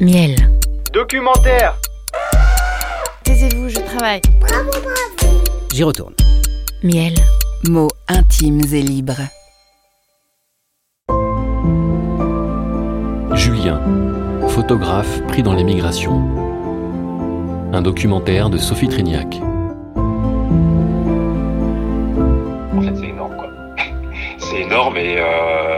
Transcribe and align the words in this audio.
Miel. 0.00 0.34
Documentaire 0.94 1.76
Taisez-vous, 3.22 3.68
je 3.68 3.80
travaille. 3.80 4.22
J'y 5.74 5.84
retourne. 5.84 6.14
Miel. 6.82 7.12
Mots 7.68 7.90
intimes 8.08 8.62
et 8.72 8.80
libres. 8.80 9.20
Julien, 13.34 13.82
photographe 14.48 15.20
pris 15.26 15.42
dans 15.42 15.52
l'émigration. 15.52 16.22
Un 17.74 17.82
documentaire 17.82 18.48
de 18.48 18.56
Sophie 18.56 18.88
Trignac. 18.88 19.38
En 22.74 22.80
fait, 22.80 22.96
c'est 22.96 23.08
énorme, 23.08 23.36
quoi. 23.36 23.50
c'est 24.38 24.60
énorme 24.62 24.96
et, 24.96 25.16
euh, 25.18 25.69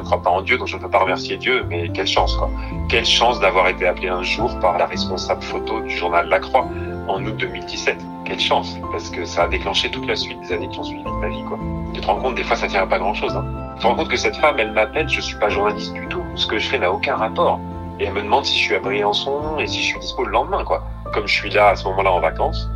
ne 0.00 0.04
crois 0.04 0.22
pas 0.22 0.30
en 0.30 0.42
Dieu, 0.42 0.58
donc 0.58 0.68
je 0.68 0.76
ne 0.76 0.80
peux 0.80 0.88
pas 0.88 0.98
remercier 0.98 1.36
Dieu, 1.36 1.64
mais 1.68 1.88
quelle 1.90 2.06
chance, 2.06 2.34
quoi. 2.36 2.50
Quelle 2.88 3.04
chance 3.04 3.38
d'avoir 3.40 3.68
été 3.68 3.86
appelé 3.86 4.08
un 4.08 4.22
jour 4.22 4.58
par 4.60 4.78
la 4.78 4.86
responsable 4.86 5.42
photo 5.42 5.80
du 5.80 5.96
journal 5.96 6.28
La 6.28 6.38
Croix 6.40 6.66
en 7.08 7.24
août 7.24 7.36
2017. 7.36 7.98
Quelle 8.24 8.40
chance, 8.40 8.76
parce 8.92 9.10
que 9.10 9.24
ça 9.24 9.44
a 9.44 9.48
déclenché 9.48 9.90
toute 9.90 10.06
la 10.06 10.16
suite 10.16 10.40
des 10.40 10.52
années 10.52 10.68
qui 10.68 10.78
ont 10.78 10.84
suivi 10.84 11.02
ma 11.20 11.28
vie, 11.28 11.42
quoi. 11.44 11.58
Tu 11.94 12.00
te 12.00 12.06
rends 12.06 12.16
compte, 12.16 12.34
des 12.34 12.44
fois, 12.44 12.56
ça 12.56 12.68
tient 12.68 12.82
à 12.82 12.86
pas 12.86 12.98
grand 12.98 13.14
chose, 13.14 13.34
hein. 13.36 13.44
Tu 13.76 13.82
te 13.82 13.86
rends 13.86 13.94
compte 13.94 14.08
que 14.08 14.16
cette 14.16 14.36
femme, 14.36 14.56
elle 14.58 14.72
m'appelle, 14.72 15.08
je 15.08 15.20
suis 15.20 15.36
pas 15.36 15.48
journaliste 15.48 15.92
du 15.94 16.06
tout. 16.08 16.22
Ce 16.34 16.46
que 16.46 16.58
je 16.58 16.68
fais 16.68 16.78
n'a 16.78 16.92
aucun 16.92 17.16
rapport. 17.16 17.58
Et 17.98 18.04
elle 18.04 18.12
me 18.12 18.22
demande 18.22 18.44
si 18.44 18.58
je 18.58 18.64
suis 18.64 18.74
à 18.74 18.78
Briançon 18.78 19.58
et 19.58 19.66
si 19.66 19.80
je 19.80 19.86
suis 19.86 19.98
dispo 20.00 20.24
le 20.24 20.32
lendemain, 20.32 20.64
quoi. 20.64 20.82
Comme 21.12 21.26
je 21.26 21.34
suis 21.34 21.50
là 21.50 21.70
à 21.70 21.76
ce 21.76 21.84
moment-là 21.84 22.12
en 22.12 22.20
vacances, 22.20 22.68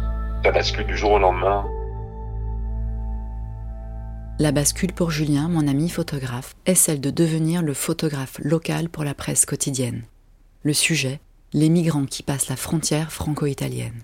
ça 0.43 0.51
bascule 0.51 0.87
du 0.87 0.97
jour 0.97 1.13
au 1.13 1.19
lendemain. 1.19 1.65
La 4.41 4.51
bascule 4.51 4.93
pour 4.93 5.13
Julien, 5.13 5.49
mon 5.49 5.69
ami 5.69 5.89
photographe, 5.89 6.57
est 6.67 6.75
celle 6.75 7.01
de 7.01 7.11
devenir 7.11 7.63
le 7.63 7.73
photographe 7.73 8.41
local 8.43 8.89
pour 8.89 9.05
la 9.05 9.15
presse 9.15 9.47
quotidienne. 9.47 10.03
Le 10.65 10.73
sujet, 10.73 11.21
les 11.53 11.69
migrants 11.69 12.07
qui 12.07 12.25
passent 12.25 12.49
la 12.49 12.57
frontière 12.57 13.13
franco-italienne. 13.13 14.03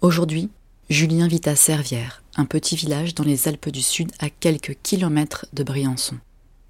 Aujourd'hui, 0.00 0.48
Julien 0.90 1.26
vit 1.26 1.40
à 1.46 1.56
Servières, 1.56 2.22
un 2.36 2.44
petit 2.44 2.76
village 2.76 3.16
dans 3.16 3.24
les 3.24 3.48
Alpes 3.48 3.70
du 3.70 3.82
Sud 3.82 4.12
à 4.20 4.30
quelques 4.30 4.76
kilomètres 4.80 5.46
de 5.52 5.64
Briançon. 5.64 6.18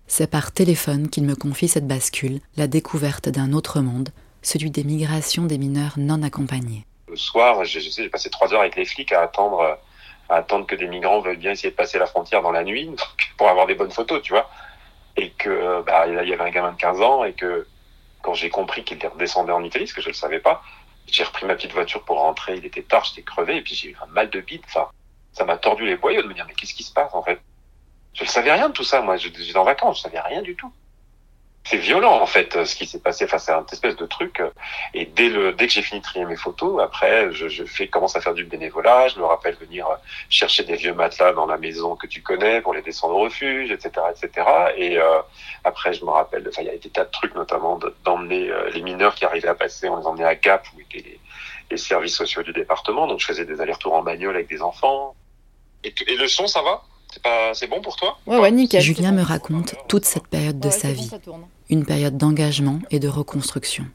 C'est 0.07 0.31
par 0.31 0.51
téléphone 0.51 1.11
qu'il 1.11 1.25
me 1.25 1.37
confie 1.37 1.69
cette 1.69 1.87
bascule, 1.87 2.41
la 2.57 2.69
découverte 2.69 3.29
d'un 3.29 3.53
autre 3.53 3.83
monde, 3.83 4.09
celui 4.41 4.71
des 4.71 4.85
migrations 4.85 5.45
des 5.45 5.59
mineurs 5.59 5.99
non 5.99 6.23
accompagnés. 6.23 6.87
Le 7.07 7.17
soir, 7.17 7.67
j'ai 7.67 8.09
passé 8.09 8.31
trois 8.31 8.55
heures 8.55 8.61
avec 8.61 8.77
les 8.77 8.87
flics 8.87 9.13
à 9.13 9.21
attendre, 9.21 9.79
à 10.31 10.37
attendre 10.37 10.67
que 10.67 10.77
des 10.77 10.87
migrants 10.87 11.21
veulent 11.21 11.37
bien 11.37 11.51
essayer 11.51 11.71
de 11.71 11.77
passer 11.77 11.99
la 11.99 12.07
frontière 12.07 12.41
dans 12.41 12.53
la 12.53 12.63
nuit 12.63 12.91
pour 13.37 13.49
avoir 13.49 13.67
des 13.67 13.75
bonnes 13.75 13.91
photos, 13.91 14.23
tu 14.23 14.33
vois. 14.33 14.49
Et 15.17 15.31
que 15.31 15.83
bah, 15.83 16.07
il 16.07 16.15
y 16.15 16.33
avait 16.33 16.45
un 16.45 16.51
gamin 16.51 16.73
de 16.73 16.77
15 16.77 17.01
ans 17.03 17.25
et 17.25 17.33
que 17.33 17.67
quand 18.23 18.35
j'ai 18.35 18.49
compris 18.49 18.85
qu'il 18.85 19.05
redescendait 19.05 19.53
en 19.53 19.65
Italie, 19.65 19.89
ce 19.89 19.95
que 19.95 20.01
je 20.01 20.09
ne 20.09 20.15
savais 20.15 20.39
pas, 20.39 20.63
j'ai 21.07 21.25
repris 21.25 21.47
ma 21.47 21.57
petite 21.57 21.73
voiture 21.73 22.05
pour 22.05 22.19
rentrer. 22.21 22.57
Il 22.57 22.65
était 22.65 22.83
tard, 22.83 23.05
j'étais 23.05 23.23
crevé 23.23 23.57
et 23.57 23.63
puis 23.63 23.75
j'ai 23.75 23.91
eu 23.91 23.97
un 24.03 24.07
mal 24.07 24.31
de 24.31 24.41
bide. 24.41 24.63
Enfin, 24.67 24.89
ça 25.33 25.45
m'a 25.45 25.57
tordu 25.57 25.85
les 25.85 25.97
boyaux 25.97 26.23
de 26.23 26.29
me 26.29 26.35
dire 26.35 26.47
mais 26.47 26.55
qu'est-ce 26.55 26.75
qui 26.75 26.85
se 26.85 26.93
passe 26.93 27.13
en 27.13 27.23
fait? 27.23 27.41
Je 28.15 28.25
ne 28.25 28.29
savais 28.29 28.53
rien 28.53 28.69
de 28.69 28.75
tout 28.75 28.85
ça. 28.85 29.01
Moi, 29.01 29.17
j'étais 29.17 29.57
en 29.57 29.65
vacances, 29.65 29.99
je 29.99 30.03
savais 30.03 30.21
rien 30.21 30.43
du 30.43 30.55
tout. 30.57 30.73
C'est 31.63 31.77
violent 31.77 32.21
en 32.21 32.27
fait 32.27 32.65
ce 32.65 32.75
qui 32.75 32.87
s'est 32.87 32.99
passé. 33.01 33.27
Enfin, 33.27 33.39
c'est 33.39 33.53
un 33.53 33.65
espèce 33.71 33.95
de 33.95 34.07
truc. 34.07 34.43
Et 34.95 35.05
dès 35.07 35.29
le 35.29 35.53
dès 35.53 35.67
que 35.67 35.73
j'ai 35.73 35.83
fini 35.83 36.01
de 36.01 36.05
trier 36.05 36.25
mes 36.25 36.35
photos, 36.37 36.83
après, 36.83 37.31
je, 37.33 37.49
je 37.49 37.65
fais 37.65 37.87
commence 37.87 38.17
à 38.17 38.21
faire 38.21 38.35
du 38.35 38.45
bénévolat. 38.45 39.09
Je 39.09 39.19
me 39.21 39.25
rappelle 39.25 39.55
venir 39.57 39.87
chercher 40.31 40.65
des 40.65 40.75
vieux 40.77 40.95
matelas 40.95 41.33
dans 41.33 41.47
la 41.47 41.59
maison 41.59 41.97
que 41.97 42.07
tu 42.07 42.23
connais 42.23 42.61
pour 42.63 42.73
les 42.75 42.83
descendre 42.83 43.15
au 43.15 43.21
refuge, 43.21 43.71
etc., 43.71 43.91
etc. 44.11 44.47
Et 44.77 44.99
euh, 44.99 45.21
après, 45.63 45.93
je 45.93 46.05
me 46.05 46.11
rappelle. 46.11 46.47
Enfin, 46.49 46.63
il 46.63 46.67
y 46.69 46.71
a 46.71 46.77
des 46.79 46.91
tas 46.91 47.05
de 47.05 47.11
trucs, 47.11 47.35
notamment 47.35 47.77
de- 47.77 47.95
d'emmener 48.05 48.51
euh, 48.51 48.71
les 48.71 48.81
mineurs 48.83 49.15
qui 49.15 49.25
arrivaient 49.27 49.49
à 49.49 49.55
passer. 49.55 49.89
On 49.89 49.97
les 49.99 50.07
emmenait 50.07 50.25
à 50.25 50.35
Gap 50.35 50.67
où 50.75 50.81
étaient 50.81 51.07
les, 51.09 51.21
les 51.71 51.77
services 51.77 52.17
sociaux 52.17 52.43
du 52.43 52.53
département. 52.55 53.07
Donc, 53.07 53.21
je 53.21 53.27
faisais 53.27 53.45
des 53.45 53.61
allers-retours 53.61 53.93
en 53.95 54.03
bagnole 54.03 54.35
avec 54.35 54.49
des 54.49 54.63
enfants. 54.63 55.15
Et, 55.85 55.95
et 56.09 56.17
le 56.17 56.27
son, 56.27 56.47
ça 56.47 56.63
va? 56.63 56.83
C'est 57.55 57.69
bon 57.69 57.81
pour 57.83 57.97
toi 57.97 58.19
Ouais, 58.27 58.39
ouais, 58.39 58.51
nickel. 58.51 58.81
Julien 58.81 59.13
me 59.13 59.23
raconte 59.23 59.75
toute 59.89 60.05
cette 60.05 60.27
période 60.29 60.61
de 60.61 60.69
Ouais, 60.69 60.75
sa 60.75 60.89
bon, 60.89 60.95
vie, 60.95 61.11
une 61.69 61.85
période 61.85 62.17
d'engagement 62.17 62.79
et 62.91 62.99
de 62.99 63.09
reconstruction. 63.09 63.87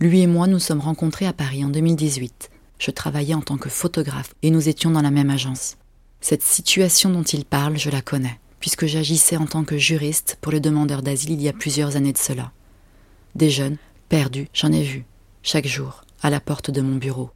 Lui 0.00 0.20
et 0.20 0.26
moi 0.26 0.46
nous 0.46 0.58
sommes 0.58 0.80
rencontrés 0.80 1.26
à 1.26 1.32
Paris 1.32 1.64
en 1.64 1.68
2018. 1.68 2.50
Je 2.78 2.90
travaillais 2.90 3.34
en 3.34 3.40
tant 3.40 3.56
que 3.58 3.68
photographe 3.68 4.34
et 4.42 4.50
nous 4.50 4.68
étions 4.68 4.90
dans 4.90 5.02
la 5.02 5.10
même 5.10 5.30
agence. 5.30 5.76
Cette 6.20 6.42
situation 6.42 7.10
dont 7.10 7.22
il 7.22 7.44
parle, 7.44 7.78
je 7.78 7.90
la 7.90 8.00
connais, 8.00 8.38
puisque 8.60 8.86
j'agissais 8.86 9.36
en 9.36 9.46
tant 9.46 9.64
que 9.64 9.78
juriste 9.78 10.38
pour 10.40 10.52
les 10.52 10.60
demandeurs 10.60 11.02
d'asile 11.02 11.32
il 11.32 11.42
y 11.42 11.48
a 11.48 11.52
plusieurs 11.52 11.96
années 11.96 12.12
de 12.12 12.18
cela. 12.18 12.50
Des 13.34 13.50
jeunes, 13.50 13.76
perdus, 14.08 14.48
j'en 14.52 14.72
ai 14.72 14.82
vu, 14.82 15.04
chaque 15.42 15.66
jour, 15.66 16.04
à 16.22 16.30
la 16.30 16.40
porte 16.40 16.70
de 16.70 16.80
mon 16.80 16.96
bureau. 16.96 17.30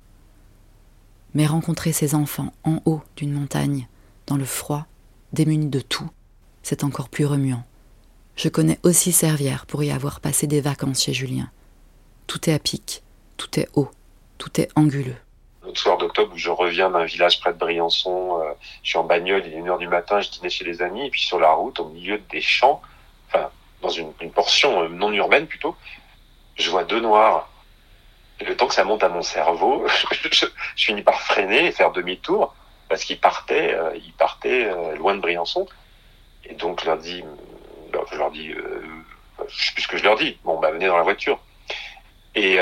Mais 1.35 1.47
rencontrer 1.47 1.93
ces 1.93 2.15
enfants 2.15 2.53
en 2.65 2.81
haut 2.85 3.01
d'une 3.17 3.33
montagne, 3.33 3.89
dans 4.27 4.37
le 4.37 4.45
froid, 4.45 4.87
démunis 5.37 5.69
de 5.69 5.81
tout, 5.81 6.09
c'est 6.63 6.83
encore 6.83 7.11
plus 7.11 7.27
remuant. 7.27 7.63
Je 8.37 8.49
connais 8.49 8.79
aussi 8.83 9.13
Servières 9.13 9.67
pour 9.67 9.85
y 9.85 9.91
avoir 9.91 10.21
passé 10.21 10.47
des 10.47 10.63
vacances 10.63 11.05
chez 11.05 11.13
Julien. 11.13 11.51
Tout 12.27 12.49
est 12.49 12.55
à 12.55 12.59
pic, 12.59 13.03
tout 13.37 13.61
est 13.61 13.69
haut, 13.75 13.91
tout 14.39 14.61
est 14.61 14.69
anguleux. 14.77 15.17
Notre 15.63 15.79
soir 15.79 15.99
d'octobre 15.99 16.33
où 16.33 16.39
je 16.39 16.49
reviens 16.49 16.91
d'un 16.91 17.05
village 17.05 17.39
près 17.41 17.53
de 17.53 17.59
Briançon, 17.59 18.41
euh, 18.41 18.53
je 18.83 18.91
suis 18.91 18.99
en 18.99 19.05
bagnole, 19.05 19.43
il 19.47 19.53
est 19.53 19.59
une 19.59 19.69
heure 19.69 19.79
du 19.79 19.89
matin, 19.89 20.21
je 20.21 20.31
dînais 20.31 20.49
chez 20.49 20.65
les 20.65 20.81
amis, 20.81 21.07
et 21.07 21.11
puis 21.11 21.21
sur 21.21 21.39
la 21.39 21.53
route, 21.53 21.79
au 21.81 21.89
milieu 21.91 22.19
des 22.31 22.41
champs, 22.41 22.81
enfin 23.29 23.51
dans 23.83 23.91
une, 23.91 24.13
une 24.23 24.33
portion 24.33 24.85
euh, 24.85 24.89
non 24.89 25.13
urbaine 25.13 25.47
plutôt, 25.47 25.77
je 26.57 26.71
vois 26.71 26.85
deux 26.85 27.01
noirs. 27.01 27.51
Et 28.41 28.45
le 28.45 28.57
temps 28.57 28.69
que 28.69 28.75
ça 28.75 28.85
monte 28.85 29.03
à 29.03 29.11
mon 29.11 29.23
cerveau, 29.23 29.87
je, 30.33 30.47
je 30.77 30.85
finis 30.85 31.03
par 31.03 31.21
freiner 31.21 31.67
et 31.67 31.73
faire 31.73 31.93
demi-tour 31.93 32.55
parce 32.89 33.05
qu'ils 33.05 33.19
partaient, 33.19 33.75
euh, 33.75 33.97
ils 33.97 34.13
partaient 34.13 34.67
euh, 34.67 34.97
loin 34.97 35.15
de 35.15 35.21
Briançon. 35.21 35.67
Et 36.45 36.55
donc 36.55 36.81
je 36.81 36.87
leur 36.87 36.99
dis, 36.99 37.23
euh, 37.23 37.99
je 38.13 38.17
leur 38.17 38.31
dis, 38.31 38.53
euh, 38.53 38.83
je 39.49 39.67
sais 39.67 39.73
plus 39.73 39.83
ce 39.83 39.89
que 39.89 39.97
je 39.97 40.05
leur 40.05 40.17
dis. 40.17 40.39
Bon, 40.45 40.59
bah 40.59 40.71
venez 40.71 40.87
dans 40.87 40.97
la 40.97 41.03
voiture. 41.03 41.41
Et 42.35 42.59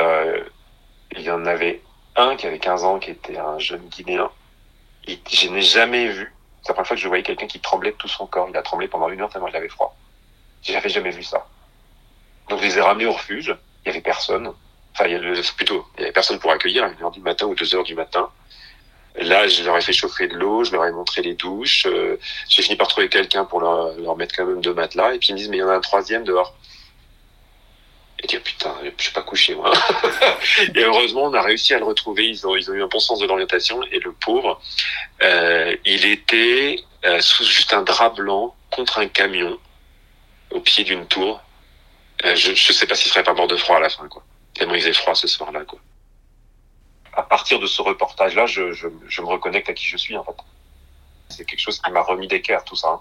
il 1.17 1.21
y 1.21 1.31
en 1.31 1.47
avait 1.47 1.83
un 2.17 2.37
qui 2.37 2.47
avait 2.47 2.61
15 2.61 2.85
ans, 2.85 2.99
qui 3.01 3.11
était 3.11 3.39
un 3.39 3.59
jeune 3.59 3.87
Guinéen. 3.89 4.31
Je 5.07 5.49
n'ai 5.49 5.63
jamais 5.63 6.07
vu. 6.07 6.33
C'est 6.63 6.69
la 6.69 6.75
première 6.75 6.87
fois 6.87 6.97
que 6.97 7.03
je 7.03 7.09
voyais 7.09 7.25
quelqu'un 7.25 7.47
qui 7.47 7.61
tremblait 7.61 7.91
de 7.91 7.97
tout 7.97 8.09
son 8.09 8.27
corps. 8.27 8.47
Il 8.49 8.57
a 8.57 8.63
tremblé 8.63 8.89
pendant 8.89 9.09
une 9.09 9.21
heure 9.21 9.29
tellement 9.29 9.49
il 9.49 9.57
avait 9.57 9.69
froid. 9.69 9.97
J'avais 10.63 10.89
jamais 10.89 11.11
vu 11.11 11.23
ça. 11.23 11.47
Donc 12.49 12.61
je 12.61 12.65
les 12.65 12.79
ai 12.79 12.81
ramenés 12.81 13.07
au 13.07 13.13
refuge. 13.13 13.55
Il 13.85 13.89
y 13.89 13.91
avait 13.91 14.01
personne. 14.01 14.53
Enfin, 14.93 15.07
il 15.07 15.13
y 15.13 15.15
avait, 15.17 15.41
plutôt, 15.57 15.87
il 15.97 16.03
y 16.03 16.05
avait 16.05 16.13
personne 16.13 16.39
pour 16.39 16.53
accueillir 16.53 16.85
à 16.85 16.89
une 16.89 17.03
heure 17.03 17.11
du 17.11 17.21
matin 17.21 17.47
ou 17.47 17.55
deux 17.55 17.75
heures 17.75 17.85
du 17.85 17.97
matin. 17.97 18.31
Là, 19.17 19.47
je 19.47 19.63
leur 19.63 19.77
ai 19.77 19.81
fait 19.81 19.93
chauffer 19.93 20.27
de 20.27 20.35
l'eau, 20.35 20.65
je 20.65 20.73
leur 20.73 20.85
ai 20.85 20.91
montré 20.91 21.23
les 21.23 21.35
douches. 21.35 21.87
euh, 21.87 22.19
j'ai 22.49 22.63
fini 22.63 22.77
par 22.77 22.89
trouver 22.89 23.09
quelqu'un 23.09 23.45
pour 23.45 23.61
leur, 23.61 23.95
leur 23.99 24.17
mettre 24.17 24.35
quand 24.37 24.45
même 24.45 24.61
deux 24.61 24.75
matelas. 24.75 25.15
Et 25.15 25.19
puis 25.19 25.29
ils 25.29 25.33
me 25.35 25.39
disent, 25.39 25.49
mais 25.49 25.59
il 25.59 25.61
y 25.61 25.63
en 25.63 25.69
a 25.69 25.75
un 25.77 25.81
troisième 25.81 26.25
dehors. 26.25 26.57
Et 28.19 28.23
je 28.25 28.37
dis, 28.37 28.39
putain, 28.43 28.75
je 28.99 29.03
suis 29.03 29.13
pas 29.13 29.23
couché, 29.23 29.55
moi. 29.55 29.73
et 30.75 30.81
heureusement, 30.83 31.25
on 31.25 31.35
a 31.35 31.43
réussi 31.43 31.75
à 31.75 31.79
le 31.79 31.85
retrouver. 31.85 32.27
Ils 32.29 32.47
ont, 32.47 32.57
ils 32.57 32.71
ont 32.71 32.75
eu 32.75 32.83
un 32.83 32.89
bon 32.89 32.99
sens 32.99 33.19
de 33.21 33.27
l'orientation. 33.27 33.83
Et 33.93 34.01
le 34.01 34.13
pauvre, 34.13 34.61
euh, 35.23 35.77
il 35.85 36.07
était 36.07 36.81
euh, 37.05 37.21
sous 37.21 37.45
juste 37.45 37.73
un 37.73 37.83
drap 37.83 38.11
blanc 38.11 38.55
contre 38.71 38.99
un 38.99 39.07
camion 39.09 39.59
au 40.51 40.61
pied 40.61 40.85
d'une 40.85 41.07
tour. 41.07 41.41
Euh, 42.25 42.35
je, 42.35 42.55
je 42.55 42.73
sais 42.73 42.87
pas 42.87 42.95
s'il 42.95 43.11
serait 43.13 43.25
pas 43.25 43.35
mort 43.35 43.49
de 43.49 43.57
froid 43.57 43.77
à 43.77 43.81
la 43.81 43.91
fin, 43.91 44.09
quoi. 44.09 44.25
Tellement 44.55 44.75
il 44.75 44.81
faisait 44.81 44.93
froid 44.93 45.15
ce 45.15 45.29
soir-là, 45.29 45.65
quoi. 45.65 45.79
À 47.17 47.23
partir 47.23 47.59
de 47.59 47.67
ce 47.67 47.83
reportage-là, 47.83 48.47
je, 48.47 48.73
je, 48.73 48.89
je 49.09 49.23
me 49.23 49.27
reconnecte 49.27 49.69
à 49.69 49.73
qui 49.73 49.87
je 49.87 49.97
suis, 49.97 50.17
en 50.17 50.25
fait. 50.25 50.37
C'est 51.29 51.45
quelque 51.45 51.61
chose 51.61 51.81
qui 51.81 51.91
m'a 51.91 52.03
remis 52.03 52.29
d'équerre, 52.29 52.65
tout 52.65 52.77
ça, 52.77 52.89
hein, 52.89 53.01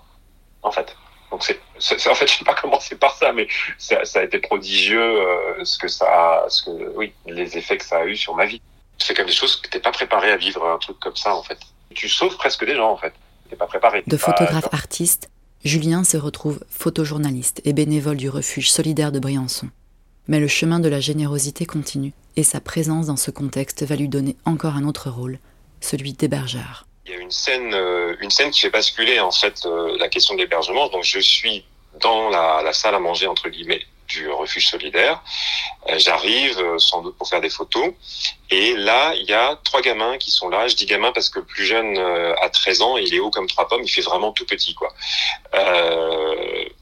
en 0.61 0.71
fait. 0.71 0.95
Donc 1.31 1.43
c'est, 1.43 1.59
en 2.07 2.13
fait, 2.13 2.27
je 2.31 2.37
sais 2.37 2.45
pas 2.45 2.53
commencer 2.53 2.95
par 2.95 3.15
ça, 3.15 3.33
mais 3.33 3.47
ça, 3.79 4.05
ça 4.05 4.19
a 4.19 4.23
été 4.23 4.37
prodigieux, 4.37 5.01
euh, 5.01 5.65
ce 5.65 5.79
que 5.79 5.87
ça, 5.87 6.05
a, 6.05 6.49
ce 6.49 6.63
que, 6.63 6.95
oui, 6.95 7.13
les 7.25 7.57
effets 7.57 7.77
que 7.77 7.85
ça 7.85 7.97
a 7.97 8.05
eu 8.05 8.15
sur 8.15 8.35
ma 8.35 8.45
vie. 8.45 8.61
C'est 8.99 9.15
quand 9.15 9.23
même 9.23 9.29
des 9.29 9.35
choses 9.35 9.55
que 9.55 9.67
t'es 9.67 9.79
pas 9.79 9.91
préparé 9.91 10.31
à 10.31 10.37
vivre 10.37 10.63
un 10.67 10.77
truc 10.77 10.99
comme 10.99 11.15
ça, 11.15 11.35
en 11.35 11.41
fait. 11.41 11.57
Tu 11.95 12.07
sauves 12.07 12.37
presque 12.37 12.63
des 12.65 12.75
gens, 12.75 12.91
en 12.91 12.97
fait. 12.97 13.13
T'es 13.49 13.55
pas 13.55 13.65
préparé. 13.65 14.03
De 14.05 14.17
photographe 14.17 14.71
artiste, 14.71 15.29
Julien 15.63 16.03
se 16.03 16.17
retrouve 16.17 16.59
photojournaliste 16.69 17.61
et 17.65 17.73
bénévole 17.73 18.17
du 18.17 18.29
refuge 18.29 18.69
solidaire 18.71 19.11
de 19.11 19.19
Briançon. 19.19 19.69
Mais 20.27 20.39
le 20.39 20.47
chemin 20.47 20.79
de 20.79 20.87
la 20.87 21.01
générosité 21.01 21.65
continue 21.65 22.13
et 22.37 22.43
sa 22.43 22.61
présence 22.61 23.07
dans 23.07 23.17
ce 23.17 23.29
contexte 23.29 23.83
va 23.83 23.95
lui 23.95 24.07
donner 24.07 24.35
encore 24.45 24.75
un 24.75 24.85
autre 24.85 25.09
rôle, 25.09 25.39
celui 25.81 26.13
d'hébergeur. 26.13 26.85
Il 27.05 27.11
y 27.11 27.15
a 27.15 27.19
une 27.19 27.31
scène, 27.31 27.73
euh, 27.73 28.15
une 28.21 28.31
scène 28.31 28.49
qui 28.51 28.61
fait 28.61 28.69
basculer 28.69 29.19
en 29.19 29.31
fait 29.31 29.65
euh, 29.65 29.97
la 29.99 30.07
question 30.07 30.35
de 30.35 30.39
l'hébergement. 30.39 30.87
Donc 30.87 31.03
je 31.03 31.19
suis 31.19 31.65
dans 31.99 32.29
la, 32.29 32.71
salle 32.71 32.95
à 32.95 32.99
manger 32.99 33.27
entre 33.27 33.49
guillemets 33.49 33.81
du 34.07 34.29
refuge 34.29 34.69
solidaire. 34.69 35.21
Euh, 35.89 35.99
J'arrive 35.99 36.77
sans 36.77 37.01
doute 37.01 37.17
pour 37.17 37.27
faire 37.27 37.41
des 37.41 37.49
photos 37.49 37.91
et 38.49 38.73
là 38.75 39.13
il 39.15 39.25
y 39.25 39.33
a 39.33 39.59
trois 39.65 39.81
gamins 39.81 40.17
qui 40.17 40.31
sont 40.31 40.47
là. 40.47 40.69
Je 40.69 40.75
dis 40.75 40.85
gamin 40.85 41.11
parce 41.11 41.29
que 41.29 41.39
le 41.39 41.45
plus 41.45 41.65
jeune 41.65 41.97
a 41.97 42.49
13 42.49 42.81
ans, 42.81 42.95
il 42.97 43.13
est 43.13 43.19
haut 43.19 43.29
comme 43.29 43.47
trois 43.47 43.67
pommes, 43.67 43.83
il 43.83 43.89
fait 43.89 44.01
vraiment 44.01 44.31
tout 44.31 44.45
petit 44.45 44.73
quoi. 44.73 44.93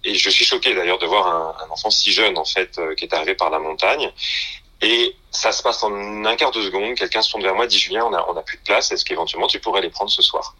Et 0.04 0.16
je 0.16 0.30
suis 0.30 0.46
choqué 0.46 0.74
d'ailleurs 0.74 1.00
de 1.00 1.06
voir 1.06 1.28
un, 1.28 1.70
enfant 1.70 1.90
si 1.90 2.12
jeune 2.12 2.38
en 2.38 2.46
fait 2.46 2.80
qui 2.98 3.06
est 3.06 3.14
arrivé 3.14 3.36
par 3.36 3.50
la 3.50 3.60
montagne. 3.60 4.12
Et 4.82 5.16
ça 5.30 5.52
se 5.52 5.62
passe 5.62 5.84
en 5.84 6.26
un 6.26 6.36
quart 6.36 6.52
de 6.52 6.62
seconde. 6.62 6.96
Quelqu'un 6.96 7.22
se 7.22 7.32
tourne 7.32 7.44
vers 7.44 7.56
moi, 7.56 7.68
dit 7.68 7.78
Julien, 7.78 8.04
on 8.06 8.14
a, 8.14 8.26
on 8.28 8.36
a 8.36 8.42
plus 8.42 8.58
de 8.58 8.64
place. 8.64 8.92
Est-ce 8.92 9.06
qu'éventuellement 9.06 9.48
tu 9.48 9.60
pourrais 9.60 9.82
les 9.82 9.90
prendre 9.90 10.10
ce 10.10 10.22
soir? 10.22 10.56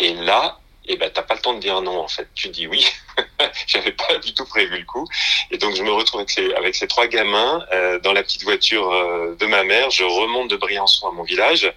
Et 0.00 0.14
là, 0.14 0.58
eh 0.86 0.96
ben 0.96 1.10
t'as 1.12 1.22
pas 1.22 1.34
le 1.34 1.40
temps 1.40 1.54
de 1.54 1.60
dire 1.60 1.80
non 1.82 2.00
en 2.00 2.08
fait. 2.08 2.28
Tu 2.34 2.48
dis 2.48 2.66
oui. 2.66 2.84
J'avais 3.66 3.92
pas 3.92 4.18
du 4.18 4.34
tout 4.34 4.44
prévu 4.44 4.78
le 4.78 4.84
coup. 4.84 5.06
Et 5.52 5.58
donc 5.58 5.76
je 5.76 5.82
me 5.82 5.92
retrouve 5.92 6.20
avec 6.20 6.30
ces, 6.30 6.52
avec 6.54 6.74
ces 6.74 6.88
trois 6.88 7.06
gamins 7.06 7.64
euh, 7.72 8.00
dans 8.00 8.12
la 8.12 8.22
petite 8.24 8.42
voiture 8.42 8.90
euh, 8.90 9.36
de 9.38 9.46
ma 9.46 9.62
mère. 9.62 9.90
Je 9.90 10.04
remonte 10.04 10.50
de 10.50 10.56
Briançon 10.56 11.08
à 11.08 11.12
mon 11.12 11.22
village. 11.22 11.72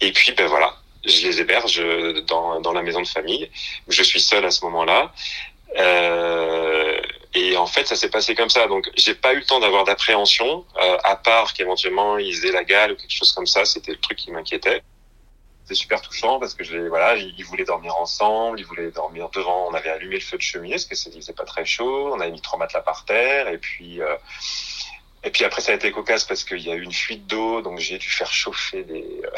Et 0.00 0.12
puis 0.12 0.32
ben 0.32 0.46
voilà, 0.46 0.76
je 1.04 1.26
les 1.26 1.40
héberge 1.40 1.82
dans, 2.26 2.60
dans 2.60 2.72
la 2.72 2.82
maison 2.82 3.02
de 3.02 3.08
famille 3.08 3.50
je 3.88 4.02
suis 4.02 4.20
seul 4.20 4.44
à 4.44 4.50
ce 4.50 4.64
moment-là. 4.66 5.12
Euh, 5.76 7.00
et 7.34 7.56
en 7.56 7.66
fait, 7.66 7.86
ça 7.86 7.96
s'est 7.96 8.10
passé 8.10 8.34
comme 8.34 8.50
ça. 8.50 8.66
Donc, 8.68 8.90
j'ai 8.94 9.14
pas 9.14 9.32
eu 9.32 9.38
le 9.38 9.44
temps 9.44 9.60
d'avoir 9.60 9.84
d'appréhension, 9.84 10.64
euh, 10.80 10.96
à 11.02 11.16
part 11.16 11.52
qu'éventuellement 11.52 12.16
ils 12.18 12.46
aient 12.46 12.52
la 12.52 12.64
gale 12.64 12.92
ou 12.92 12.96
quelque 12.96 13.12
chose 13.12 13.32
comme 13.32 13.46
ça. 13.46 13.64
C'était 13.64 13.92
le 13.92 13.98
truc 13.98 14.18
qui 14.18 14.30
m'inquiétait. 14.30 14.82
C'était 15.64 15.74
super 15.74 16.02
touchant 16.02 16.38
parce 16.38 16.54
que 16.54 16.62
je 16.62 16.76
voilà, 16.76 17.16
ils 17.16 17.44
voulaient 17.44 17.64
dormir 17.64 17.96
ensemble, 17.96 18.60
ils 18.60 18.66
voulaient 18.66 18.90
dormir 18.90 19.30
devant. 19.30 19.68
On 19.68 19.74
avait 19.74 19.88
allumé 19.88 20.16
le 20.16 20.20
feu 20.20 20.36
de 20.36 20.42
cheminée 20.42 20.74
parce 20.74 20.84
que 20.84 20.94
c'était 20.94 21.32
pas 21.32 21.44
très 21.44 21.64
chaud. 21.64 22.12
On 22.12 22.20
avait 22.20 22.30
mis 22.30 22.42
trois 22.42 22.58
matelas 22.58 22.82
par 22.82 23.04
terre 23.04 23.48
et 23.48 23.58
puis. 23.58 24.00
Euh, 24.00 24.16
et 25.24 25.30
puis 25.30 25.44
après, 25.44 25.62
ça 25.62 25.72
a 25.72 25.74
été 25.74 25.90
cocasse 25.90 26.24
parce 26.24 26.44
qu'il 26.44 26.60
y 26.60 26.70
a 26.70 26.74
eu 26.74 26.82
une 26.82 26.92
fuite 26.92 27.26
d'eau, 27.26 27.62
donc 27.62 27.78
j'ai 27.78 27.96
dû 27.96 28.10
faire 28.10 28.30
chauffer 28.30 28.84
des, 28.84 29.22
euh, 29.24 29.30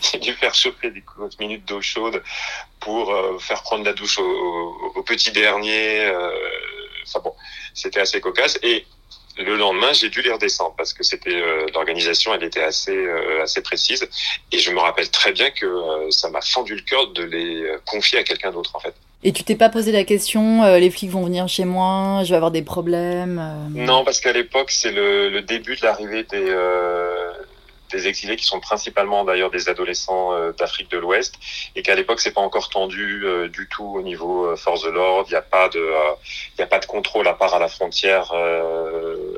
j'ai 0.12 0.18
dû 0.18 0.32
faire 0.32 0.54
chauffer 0.54 0.90
des 0.90 1.02
minutes 1.38 1.66
d'eau 1.66 1.80
chaude 1.80 2.22
pour 2.80 3.12
euh, 3.12 3.38
faire 3.38 3.62
prendre 3.62 3.84
la 3.84 3.92
douche 3.92 4.18
au, 4.18 4.92
au, 4.96 5.02
petit 5.02 5.32
dernier. 5.32 6.06
Euh, 6.06 6.30
enfin 7.06 7.20
bon, 7.20 7.34
c'était 7.74 8.00
assez 8.00 8.20
cocasse. 8.20 8.58
Et 8.62 8.86
le 9.38 9.56
lendemain, 9.56 9.92
j'ai 9.92 10.10
dû 10.10 10.20
les 10.22 10.30
redescendre 10.30 10.74
parce 10.76 10.92
que 10.92 11.02
c'était 11.02 11.34
euh, 11.34 11.66
l'organisation, 11.74 12.34
elle 12.34 12.44
était 12.44 12.62
assez 12.62 12.94
euh, 12.94 13.42
assez 13.42 13.62
précise. 13.62 14.06
Et 14.50 14.58
je 14.58 14.70
me 14.70 14.78
rappelle 14.78 15.10
très 15.10 15.32
bien 15.32 15.50
que 15.50 15.66
euh, 15.66 16.10
ça 16.10 16.28
m'a 16.30 16.40
fendu 16.40 16.74
le 16.74 16.82
cœur 16.82 17.08
de 17.12 17.22
les 17.22 17.64
confier 17.86 18.18
à 18.18 18.24
quelqu'un 18.24 18.50
d'autre 18.50 18.72
en 18.74 18.80
fait. 18.80 18.94
Et 19.24 19.32
tu 19.32 19.44
t'es 19.44 19.54
pas 19.54 19.68
posé 19.68 19.92
la 19.92 20.02
question, 20.02 20.64
les 20.76 20.90
flics 20.90 21.10
vont 21.10 21.24
venir 21.24 21.46
chez 21.46 21.64
moi, 21.64 22.22
je 22.24 22.30
vais 22.30 22.34
avoir 22.34 22.50
des 22.50 22.62
problèmes 22.62 23.40
Non, 23.72 24.04
parce 24.04 24.20
qu'à 24.20 24.32
l'époque, 24.32 24.72
c'est 24.72 24.90
le, 24.90 25.28
le, 25.28 25.42
début 25.42 25.76
de 25.76 25.82
l'arrivée 25.84 26.24
des 26.24 26.52
des 27.92 28.08
exilés 28.08 28.36
qui 28.36 28.44
sont 28.44 28.60
principalement 28.60 29.24
d'ailleurs 29.24 29.50
des 29.50 29.68
adolescents 29.68 30.32
euh, 30.32 30.52
d'Afrique 30.52 30.90
de 30.90 30.98
l'Ouest 30.98 31.34
et 31.76 31.82
qu'à 31.82 31.94
l'époque 31.94 32.20
c'est 32.20 32.32
pas 32.32 32.40
encore 32.40 32.68
tendu 32.68 33.24
euh, 33.24 33.48
du 33.48 33.68
tout 33.68 33.84
au 33.84 34.02
niveau 34.02 34.46
euh, 34.46 34.56
force 34.56 34.82
de 34.82 34.90
l'ordre. 34.90 35.28
Il 35.28 35.32
n'y 35.32 35.36
a 35.36 35.42
pas 35.42 35.68
de, 35.68 35.92
il 36.56 36.60
y 36.60 36.62
a 36.62 36.66
pas 36.66 36.78
de 36.78 36.86
contrôle 36.86 37.28
à 37.28 37.34
part 37.34 37.54
à 37.54 37.58
la 37.58 37.68
frontière 37.68 38.32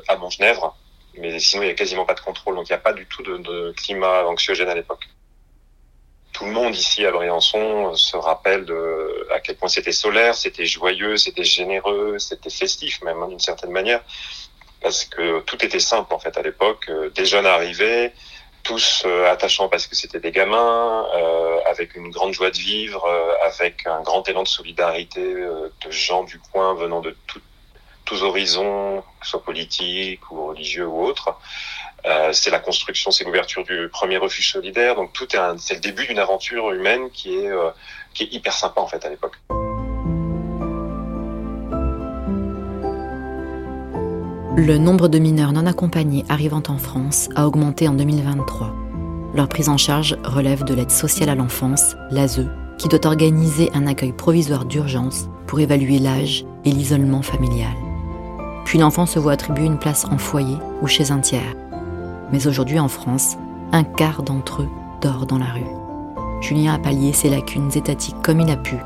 à 0.07 0.15
Montgenèvre, 0.17 0.75
mais 1.17 1.39
sinon 1.39 1.63
il 1.63 1.67
y 1.67 1.71
a 1.71 1.75
quasiment 1.75 2.05
pas 2.05 2.15
de 2.15 2.21
contrôle. 2.21 2.55
Donc 2.55 2.67
il 2.69 2.71
n'y 2.71 2.77
a 2.77 2.79
pas 2.79 2.93
du 2.93 3.05
tout 3.05 3.23
de, 3.23 3.37
de 3.37 3.73
climat 3.77 4.25
anxiogène 4.25 4.69
à 4.69 4.75
l'époque 4.75 5.05
tout 6.35 6.45
le 6.45 6.51
monde 6.51 6.75
ici 6.75 7.05
à 7.05 7.11
Briançon 7.11 7.95
se 7.95 8.17
rappelle 8.17 8.65
de 8.65 9.25
à 9.33 9.39
quel 9.39 9.55
point 9.55 9.69
c'était 9.69 9.93
solaire, 9.93 10.35
c'était 10.35 10.65
joyeux, 10.65 11.15
c'était 11.15 11.45
généreux, 11.45 12.19
c'était 12.19 12.49
festif 12.49 13.01
même 13.03 13.23
hein, 13.23 13.29
d'une 13.29 13.39
certaine 13.39 13.71
manière, 13.71 14.01
parce 14.81 15.05
que 15.05 15.39
tout 15.41 15.63
était 15.63 15.79
simple 15.79 16.13
en 16.13 16.19
fait 16.19 16.37
à 16.37 16.41
l'époque. 16.41 16.91
Des 17.15 17.25
jeunes 17.25 17.45
arrivaient, 17.45 18.13
tous 18.65 19.03
euh, 19.05 19.31
attachants 19.31 19.69
parce 19.69 19.87
que 19.87 19.95
c'était 19.95 20.19
des 20.19 20.31
gamins, 20.31 21.07
euh, 21.15 21.59
avec 21.69 21.95
une 21.95 22.09
grande 22.09 22.33
joie 22.33 22.49
de 22.49 22.57
vivre, 22.57 23.05
euh, 23.05 23.33
avec 23.45 23.85
un 23.85 24.01
grand 24.01 24.27
élan 24.27 24.43
de 24.43 24.47
solidarité 24.47 25.21
de 25.21 25.91
gens 25.91 26.23
du 26.23 26.39
coin 26.39 26.73
venant 26.73 26.99
de 26.99 27.15
tous 28.03 28.21
horizons, 28.23 29.01
que 29.19 29.25
ce 29.25 29.31
soit 29.31 29.43
politiques 29.43 30.29
ou 30.31 30.47
religieux 30.47 30.87
ou 30.87 31.05
autres. 31.05 31.37
c'est 32.33 32.51
la 32.51 32.59
construction, 32.59 33.09
c'est 33.11 33.23
l'ouverture 33.23 33.63
du 33.63 33.89
premier 33.89 34.17
refuge 34.17 34.51
solidaire. 34.51 34.95
Donc 34.95 35.13
tout 35.13 35.27
est 35.35 35.39
c'est 35.57 35.75
le 35.75 35.79
début 35.79 36.05
d'une 36.05 36.19
aventure 36.19 36.71
humaine 36.71 37.09
qui 37.11 37.35
est 37.35 37.51
qui 38.13 38.23
est 38.23 38.31
hyper 38.31 38.53
sympa 38.53 38.81
en 38.81 38.87
fait 38.87 39.03
à 39.05 39.09
l'époque. 39.09 39.37
Le 44.57 44.77
nombre 44.77 45.09
de 45.09 45.19
mineurs 45.19 45.51
non 45.51 45.65
accompagnés 45.65 46.23
arrivant 46.29 46.63
en 46.69 46.77
France 46.77 47.27
a 47.35 47.45
augmenté 47.45 47.89
en 47.89 47.93
2023. 47.93 48.73
Leur 49.33 49.49
prise 49.49 49.67
en 49.67 49.75
charge 49.75 50.15
relève 50.23 50.63
de 50.63 50.73
l'aide 50.73 50.91
sociale 50.91 51.27
à 51.27 51.35
l'enfance, 51.35 51.97
l'ASE, 52.09 52.47
qui 52.77 52.87
doit 52.87 53.05
organiser 53.05 53.69
un 53.73 53.85
accueil 53.85 54.13
provisoire 54.13 54.63
d'urgence 54.63 55.27
pour 55.45 55.59
évaluer 55.59 55.99
l'âge 55.99 56.45
et 56.63 56.71
l'isolement 56.71 57.21
familial. 57.21 57.75
Puis 58.63 58.79
l'enfant 58.79 59.05
se 59.05 59.19
voit 59.19 59.33
attribuer 59.33 59.65
une 59.65 59.77
place 59.77 60.05
en 60.05 60.17
foyer 60.17 60.55
ou 60.81 60.87
chez 60.87 61.11
un 61.11 61.19
tiers. 61.19 61.53
Mais 62.31 62.47
aujourd'hui 62.47 62.79
en 62.79 62.87
France, 62.87 63.35
un 63.73 63.83
quart 63.83 64.23
d'entre 64.23 64.61
eux 64.61 64.69
dort 65.01 65.25
dans 65.25 65.37
la 65.37 65.51
rue. 65.51 66.39
Julien 66.39 66.75
a 66.75 66.79
pallié 66.79 67.11
ses 67.11 67.29
lacunes 67.29 67.71
étatiques 67.75 68.21
comme 68.23 68.39
il 68.39 68.49
a 68.49 68.55
pu, 68.55 68.77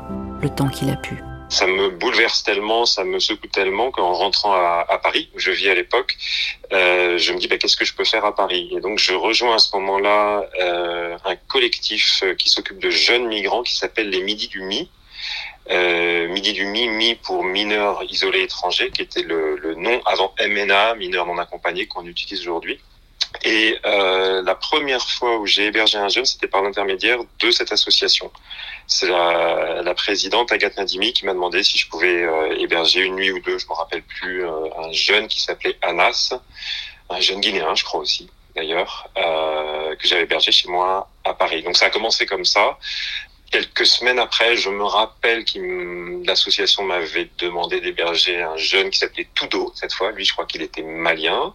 le 0.42 0.48
temps 0.48 0.68
qu'il 0.68 0.90
a 0.90 0.96
pu 0.96 1.22
ça 1.50 1.66
me 1.66 1.90
bouleverse 1.90 2.44
tellement, 2.44 2.86
ça 2.86 3.04
me 3.04 3.18
secoue 3.18 3.48
tellement 3.48 3.90
qu'en 3.90 4.14
rentrant 4.14 4.52
à, 4.54 4.98
Paris, 5.02 5.28
où 5.34 5.40
je 5.40 5.50
vis 5.50 5.68
à 5.68 5.74
l'époque, 5.74 6.16
euh, 6.72 7.18
je 7.18 7.32
me 7.32 7.38
dis 7.38 7.48
bah, 7.48 7.58
qu'est-ce 7.58 7.76
que 7.76 7.84
je 7.84 7.92
peux 7.92 8.04
faire 8.04 8.24
à 8.24 8.34
Paris? 8.34 8.70
Et 8.72 8.80
donc 8.80 8.98
je 8.98 9.12
rejoins 9.12 9.56
à 9.56 9.58
ce 9.58 9.74
moment-là 9.76 10.48
euh, 10.60 11.18
un 11.24 11.36
collectif 11.36 12.22
euh, 12.22 12.34
qui 12.34 12.48
s'occupe 12.48 12.78
de 12.78 12.90
jeunes 12.90 13.26
migrants 13.26 13.64
qui 13.64 13.74
s'appelle 13.74 14.10
les 14.10 14.22
Midi 14.22 14.48
du 14.48 14.62
Mi. 14.62 14.88
Midi 15.68 16.52
du 16.52 16.64
Mi, 16.64 16.88
Mi 16.88 17.14
pour 17.14 17.44
mineurs 17.44 18.02
isolés 18.04 18.42
étrangers, 18.42 18.90
qui 18.90 19.02
était 19.02 19.22
le, 19.22 19.56
le 19.56 19.74
nom 19.74 20.00
avant 20.04 20.34
MNA, 20.40 20.94
mineurs 20.94 21.26
non 21.26 21.38
accompagnés, 21.38 21.86
qu'on 21.86 22.06
utilise 22.06 22.40
aujourd'hui. 22.40 22.80
Et 23.42 23.78
euh, 23.86 24.42
la 24.42 24.54
première 24.54 25.02
fois 25.08 25.38
où 25.38 25.46
j'ai 25.46 25.66
hébergé 25.66 25.96
un 25.98 26.08
jeune, 26.08 26.24
c'était 26.24 26.48
par 26.48 26.62
l'intermédiaire 26.62 27.20
de 27.38 27.50
cette 27.50 27.72
association. 27.72 28.30
C'est 28.86 29.08
la, 29.08 29.82
la, 29.82 29.94
présidente 29.94 30.52
Agathe 30.52 30.76
Nadimi 30.76 31.12
qui 31.12 31.24
m'a 31.24 31.32
demandé 31.32 31.62
si 31.62 31.78
je 31.78 31.88
pouvais 31.88 32.22
euh, 32.22 32.54
héberger 32.58 33.00
une 33.00 33.14
nuit 33.14 33.32
ou 33.32 33.40
deux, 33.40 33.58
je 33.58 33.66
me 33.66 33.72
rappelle 33.72 34.02
plus, 34.02 34.44
euh, 34.44 34.68
un 34.78 34.92
jeune 34.92 35.28
qui 35.28 35.40
s'appelait 35.40 35.76
Anas, 35.80 36.34
un 37.08 37.20
jeune 37.20 37.40
Guinéen, 37.40 37.74
je 37.74 37.84
crois 37.84 38.00
aussi 38.00 38.28
d'ailleurs, 38.54 39.08
euh, 39.16 39.94
que 39.96 40.06
j'avais 40.06 40.22
hébergé 40.22 40.52
chez 40.52 40.68
moi 40.68 41.08
à 41.24 41.34
Paris. 41.34 41.62
Donc 41.62 41.76
ça 41.76 41.86
a 41.86 41.90
commencé 41.90 42.26
comme 42.26 42.44
ça. 42.44 42.78
Quelques 43.50 43.86
semaines 43.86 44.18
après, 44.18 44.56
je 44.56 44.70
me 44.70 44.84
rappelle 44.84 45.44
que 45.44 46.24
l'association 46.24 46.84
m'avait 46.84 47.28
demandé 47.38 47.80
d'héberger 47.80 48.40
un 48.42 48.56
jeune 48.56 48.90
qui 48.90 48.98
s'appelait 48.98 49.28
Tudo 49.34 49.72
cette 49.74 49.92
fois. 49.92 50.12
Lui, 50.12 50.24
je 50.24 50.32
crois 50.32 50.46
qu'il 50.46 50.62
était 50.62 50.82
malien. 50.82 51.54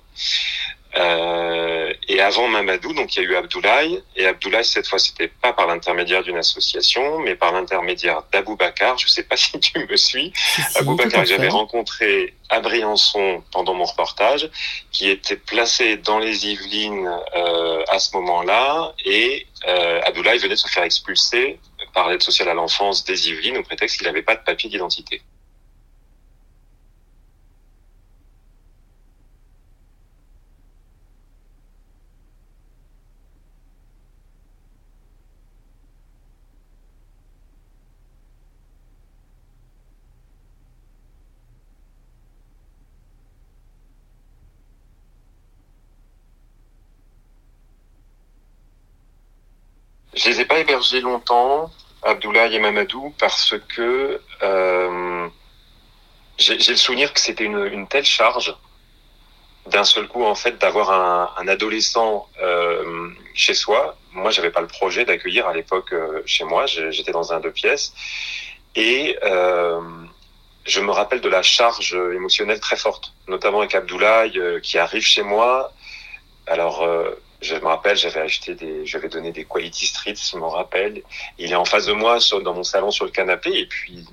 Euh, 0.97 1.93
et 2.07 2.21
avant 2.21 2.47
Mamadou, 2.47 2.93
donc 2.93 3.15
il 3.15 3.23
y 3.23 3.25
a 3.25 3.29
eu 3.29 3.35
Abdoulaye. 3.35 4.01
Et 4.15 4.25
Abdoulaye, 4.25 4.63
cette 4.63 4.87
fois, 4.87 4.99
c'était 4.99 5.27
pas 5.27 5.53
par 5.53 5.67
l'intermédiaire 5.67 6.23
d'une 6.23 6.37
association, 6.37 7.19
mais 7.19 7.35
par 7.35 7.51
l'intermédiaire 7.51 8.23
d'Abou 8.31 8.55
Bakar. 8.55 8.97
Je 8.97 9.07
sais 9.07 9.23
pas 9.23 9.35
si 9.37 9.59
tu 9.59 9.79
me 9.79 9.97
suis. 9.97 10.31
Abou 10.75 10.95
Bakar, 10.95 11.25
j'avais 11.25 11.49
rencontré 11.49 12.33
à 12.49 12.59
Briançon 12.59 13.43
pendant 13.51 13.73
mon 13.73 13.85
reportage, 13.85 14.49
qui 14.91 15.09
était 15.09 15.35
placé 15.35 15.97
dans 15.97 16.19
les 16.19 16.47
Yvelines 16.47 17.11
euh, 17.35 17.83
à 17.89 17.99
ce 17.99 18.15
moment-là. 18.15 18.93
Et 19.03 19.47
euh, 19.67 20.01
Abdoulaye 20.05 20.37
venait 20.37 20.55
de 20.55 20.59
se 20.59 20.67
faire 20.67 20.83
expulser 20.83 21.59
par 21.93 22.09
l'aide 22.09 22.21
sociale 22.21 22.49
à 22.49 22.53
l'enfance 22.53 23.03
des 23.03 23.29
Yvelines 23.29 23.57
au 23.57 23.63
prétexte 23.63 23.97
qu'il 23.97 24.07
n'avait 24.07 24.21
pas 24.21 24.35
de 24.35 24.43
papier 24.43 24.69
d'identité. 24.69 25.21
Je 50.25 50.31
les 50.31 50.41
ai 50.41 50.45
pas 50.45 50.57
hébergés 50.57 51.01
longtemps, 51.01 51.69
Abdoulaye 52.01 52.55
et 52.55 52.59
Mamadou, 52.59 53.13
parce 53.19 53.53
que 53.75 54.19
euh, 54.41 55.27
j'ai 56.39 56.55
le 56.55 56.77
souvenir 56.77 57.13
que 57.13 57.19
c'était 57.19 57.43
une, 57.43 57.87
telle 57.87 58.05
charge 58.05 58.55
d'un 59.67 59.83
seul 59.83 60.07
coup 60.07 60.23
en 60.23 60.33
fait 60.33 60.57
d'avoir 60.57 61.37
un, 61.37 61.47
adolescent 61.47 62.27
euh, 62.41 63.11
chez 63.35 63.53
soi. 63.53 63.97
Moi, 64.13 64.31
j'avais 64.31 64.49
pas 64.49 64.61
le 64.61 64.67
projet 64.67 65.05
d'accueillir 65.05 65.47
à 65.47 65.53
l'époque 65.53 65.93
euh, 65.93 66.23
chez 66.25 66.43
moi. 66.43 66.65
J'étais 66.65 67.11
dans 67.11 67.31
un 67.31 67.39
deux 67.39 67.51
pièces 67.51 67.93
et 68.75 69.19
je 69.21 70.79
me 70.81 70.89
rappelle 70.89 71.21
de 71.21 71.29
la 71.29 71.43
charge 71.43 71.93
émotionnelle 71.93 72.59
très 72.59 72.77
forte, 72.77 73.13
notamment 73.27 73.59
avec 73.59 73.75
Abdoulaye 73.75 74.41
qui 74.63 74.79
arrive 74.79 75.03
chez 75.03 75.21
moi. 75.21 75.71
Alors 76.47 76.83
je 77.45 77.55
me 77.55 77.67
rappelle, 77.67 77.95
j'avais 77.97 78.21
acheté 78.21 78.55
des, 78.55 78.85
j'avais 78.85 79.09
donné 79.09 79.31
des 79.31 79.45
Quality 79.45 79.87
Streets, 79.87 80.15
je 80.31 80.37
me 80.37 80.45
rappelle. 80.45 81.01
Il 81.37 81.51
est 81.51 81.55
en 81.55 81.65
face 81.65 81.85
de 81.85 81.93
moi, 81.93 82.19
dans 82.43 82.53
mon 82.53 82.63
salon, 82.63 82.91
sur 82.91 83.05
le 83.05 83.11
canapé, 83.11 83.57
et 83.57 83.65
puis, 83.67 84.05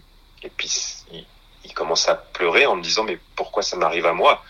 et 0.43 0.51
puis, 0.51 0.71
il, 1.12 1.25
il 1.65 1.75
commence 1.75 2.09
à 2.09 2.15
pleurer 2.15 2.67
en 2.67 2.77
me 2.77 2.83
disant 2.83 3.05
mais 3.05 3.19
pourquoi 3.37 3.62
ça 3.62 3.77
m'arrive 3.77 4.07
à 4.07 4.12
moi? 4.12 4.43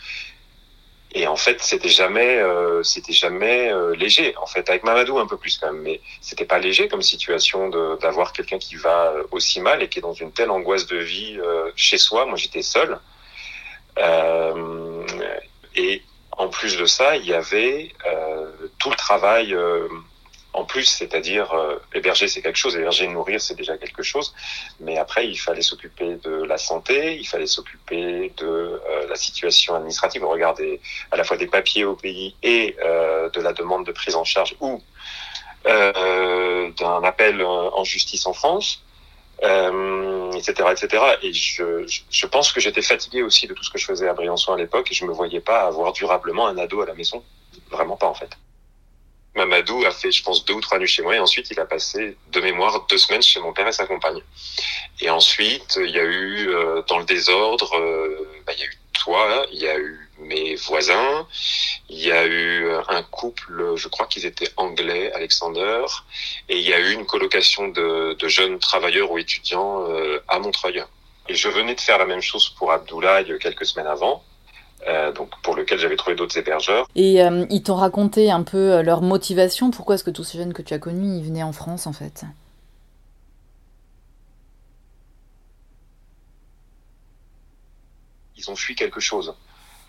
Et 1.15 1.27
en 1.27 1.37
fait, 1.37 1.63
c'était 1.63 1.91
jamais, 1.91 2.39
euh, 2.39 2.83
c'était 2.83 3.13
jamais 3.13 3.71
euh, 3.71 3.95
léger. 3.95 4.35
En 4.39 4.47
fait, 4.47 4.69
avec 4.71 4.83
Mamadou 4.83 5.19
un 5.19 5.27
peu 5.27 5.37
plus 5.37 5.59
quand 5.59 5.71
même, 5.71 5.83
mais 5.83 6.01
c'était 6.23 6.47
pas 6.47 6.59
léger 6.59 6.89
comme 6.89 7.03
situation 7.03 7.69
d'avoir 8.01 8.33
quelqu'un 8.33 8.59
qui 8.59 8.77
va 8.77 9.13
euh, 9.13 9.25
aussi 9.31 9.61
mal 9.61 9.83
et 9.83 9.89
qui 9.89 9.99
est 9.99 10.03
dans 10.03 10.15
une 10.15 10.33
telle 10.33 10.51
angoisse 10.51 10.87
de 10.87 10.97
vie 10.97 11.39
chez 11.77 11.99
soi. 11.99 12.25
Moi, 12.25 12.37
j'étais 12.37 12.63
seul. 12.63 12.99
et 15.77 16.03
en 16.39 16.49
plus 16.49 16.77
de 16.77 16.87
ça, 16.87 17.17
il 17.17 17.27
y 17.27 17.35
avait 17.35 17.93
tout 18.79 18.91
le 18.91 18.97
travail 18.97 19.55
en 20.55 20.65
plus, 20.65 20.85
c'est-à-dire 20.85 21.53
euh, 21.53 21.79
héberger, 21.95 22.29
c'est 22.29 22.43
quelque 22.43 22.59
chose, 22.59 22.77
héberger, 22.77 23.09
nourrir, 23.09 23.41
c'est 23.41 23.55
déjà 23.55 23.79
quelque 23.79 24.03
chose. 24.03 24.35
Mais 24.81 24.99
après, 24.99 25.27
il 25.27 25.37
fallait 25.37 25.63
s'occuper 25.63 26.17
de 26.17 26.43
la 26.45 26.59
santé, 26.59 27.17
il 27.17 27.27
fallait 27.27 27.47
s'occuper 27.47 28.33
de 28.37 28.47
euh, 28.47 29.07
la 29.09 29.17
situation 29.17 29.75
administrative, 29.75 30.25
regarder 30.25 30.81
à 31.11 31.17
la 31.17 31.25
fois 31.25 31.39
des 31.39 31.47
papiers 31.47 31.85
au 31.85 31.97
pays 31.97 32.37
et 32.43 32.77
euh, 32.85 33.31
de 33.31 33.41
la 33.41 33.53
demande 33.53 33.87
de 33.87 33.93
prise 33.93 34.15
en 34.15 34.25
charge 34.25 34.55
ou 34.61 34.83
d'un 35.65 37.05
appel 37.05 37.41
en 37.45 37.85
justice 37.85 38.27
en 38.27 38.33
France. 38.33 38.83
Etc., 39.43 40.69
etc. 40.71 41.03
Et 41.23 41.33
je, 41.33 41.85
je 42.11 42.27
pense 42.27 42.53
que 42.53 42.61
j'étais 42.61 42.83
fatigué 42.83 43.23
aussi 43.23 43.47
de 43.47 43.55
tout 43.55 43.65
ce 43.65 43.71
que 43.71 43.79
je 43.79 43.87
faisais 43.87 44.09
à 44.09 44.15
Briançon 44.15 44.53
à 44.53 44.57
l'époque 44.57 44.91
et 44.91 44.95
je 44.95 45.05
me 45.05 45.13
voyais 45.13 45.41
pas 45.41 45.63
avoir 45.63 45.93
durablement 45.93 46.47
un 46.47 46.59
ado 46.59 46.81
à 46.81 46.87
la 46.87 46.95
maison. 46.95 47.23
Vraiment 47.71 47.97
pas, 47.97 48.07
en 48.07 48.15
fait. 48.15 48.31
Mamadou 49.35 49.85
a 49.87 49.91
fait, 49.91 50.13
je 50.13 50.23
pense, 50.23 50.45
deux 50.45 50.55
ou 50.55 50.61
trois 50.61 50.79
nuits 50.79 50.87
chez 50.87 51.03
moi 51.03 51.17
et 51.17 51.19
ensuite 51.19 51.51
il 51.51 51.59
a 51.59 51.65
passé 51.65 52.17
de 52.33 52.41
mémoire 52.41 52.87
deux 52.89 52.99
semaines 52.99 53.23
chez 53.23 53.41
mon 53.41 53.53
père 53.53 53.67
et 53.67 53.73
sa 53.73 53.87
compagne. 53.87 54.21
Et 55.01 55.09
ensuite, 55.09 55.79
il 55.83 55.91
y 55.91 55.99
a 55.99 56.05
eu 56.05 56.49
euh, 56.49 56.83
dans 56.87 56.99
le 56.99 57.05
désordre, 57.05 57.75
euh, 57.79 58.29
bah, 58.47 58.53
il 58.55 58.61
y 58.61 58.63
a 58.63 58.67
eu 58.67 58.79
toi, 58.93 59.47
il 59.53 59.61
y 59.61 59.69
a 59.69 59.79
eu 59.79 60.11
mes 60.23 60.55
voisins, 60.57 61.27
il 61.89 61.99
y 61.99 62.13
a 62.13 62.27
eu 62.27 62.67
euh, 62.67 62.81
un 62.89 63.03
couple, 63.03 63.75
je 63.77 63.89
crois 63.89 64.07
qu'ils 64.07 64.27
étaient 64.27 64.51
anglais, 64.57 65.13
Alexander, 65.13 65.85
et 66.49 66.59
il 66.59 66.67
y 66.67 66.73
a 66.73 66.81
eu 66.81 66.93
une 66.93 67.07
colocation 67.07 67.69
de, 67.69 68.15
de 68.15 68.29
jeunes 68.29 68.59
travailleurs 68.59 69.11
ou 69.11 69.19
étudiants 69.19 69.85
à 70.29 70.39
Montreuil. 70.39 70.83
Et 71.29 71.35
je 71.35 71.49
venais 71.49 71.75
de 71.75 71.81
faire 71.81 71.99
la 71.99 72.07
même 72.07 72.23
chose 72.23 72.49
pour 72.51 72.73
Abdoulaye 72.73 73.39
quelques 73.39 73.67
semaines 73.67 73.87
avant. 73.87 74.23
Euh, 74.89 75.13
donc 75.13 75.31
pour 75.43 75.55
lequel 75.55 75.79
j'avais 75.79 75.95
trouvé 75.95 76.17
d'autres 76.17 76.37
hébergeurs. 76.37 76.89
Et 76.97 77.23
euh, 77.23 77.47
ils 77.51 77.63
t'ont 77.63 77.77
raconté 77.77 78.33
un 78.33 78.43
peu 78.43 78.73
euh, 78.73 78.83
leur 78.83 79.01
motivation 79.01 79.71
Pourquoi 79.71 79.95
est-ce 79.95 80.03
que 80.03 80.11
tous 80.11 80.25
ces 80.25 80.39
jeunes 80.39 80.53
que 80.53 80.63
tu 80.63 80.75
as 80.75 80.81
connus, 80.81 81.19
ils 81.19 81.25
venaient 81.25 81.45
en 81.45 81.53
France 81.53 81.87
en 81.87 81.93
fait? 81.93 82.25
Ils 88.37 88.51
ont 88.51 88.57
fui 88.57 88.75
quelque 88.75 88.99
chose. 88.99 89.37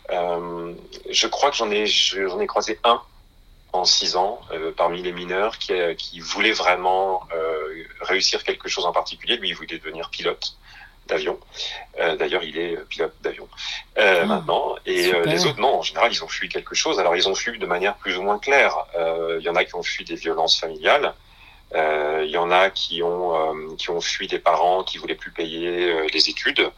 Je 0.09 1.27
crois 1.27 1.49
que 1.51 1.57
j'en 1.57 1.71
ai, 1.71 1.85
j'en 1.85 2.39
ai 2.39 2.47
croisé 2.47 2.79
un 2.83 3.01
en 3.71 3.85
six 3.85 4.15
ans 4.15 4.39
parmi 4.77 5.01
les 5.01 5.11
mineurs 5.11 5.57
qui, 5.57 5.73
qui 5.97 6.19
voulait 6.19 6.51
vraiment 6.51 7.27
réussir 8.01 8.43
quelque 8.43 8.69
chose 8.69 8.85
en 8.85 8.91
particulier. 8.91 9.37
Lui, 9.37 9.49
il 9.49 9.55
voulait 9.55 9.77
devenir 9.77 10.09
pilote 10.09 10.55
d'avion. 11.07 11.39
Euh, 11.99 12.15
D'ailleurs, 12.15 12.43
il 12.43 12.57
est 12.57 12.77
pilote 12.87 13.13
d'avion 13.21 13.47
euh, 13.97 14.21
ah, 14.23 14.25
maintenant. 14.25 14.75
Et 14.85 15.13
euh, 15.13 15.23
les 15.25 15.45
autres, 15.45 15.59
non, 15.59 15.79
en 15.79 15.81
général, 15.81 16.11
ils 16.11 16.23
ont 16.23 16.27
fui 16.27 16.49
quelque 16.49 16.75
chose. 16.75 16.99
Alors, 16.99 17.15
ils 17.15 17.27
ont 17.27 17.35
fui 17.35 17.57
de 17.59 17.65
manière 17.65 17.95
plus 17.95 18.17
ou 18.17 18.21
moins 18.21 18.39
claire. 18.39 18.75
Euh, 18.95 19.37
il 19.39 19.45
y 19.45 19.49
en 19.49 19.55
a 19.55 19.65
qui 19.65 19.75
ont 19.75 19.83
fui 19.83 20.05
des 20.05 20.15
violences 20.15 20.59
familiales. 20.59 21.13
Il 21.75 22.29
y 22.29 22.37
en 22.37 22.51
a 22.51 22.69
qui 22.69 23.01
ont 23.03 23.75
qui 23.77 23.89
ont 23.89 24.01
fui 24.01 24.27
des 24.27 24.39
parents 24.39 24.83
qui 24.83 24.97
voulaient 24.97 25.15
plus 25.15 25.31
payer 25.31 26.07
les 26.07 26.29
études. 26.29 26.71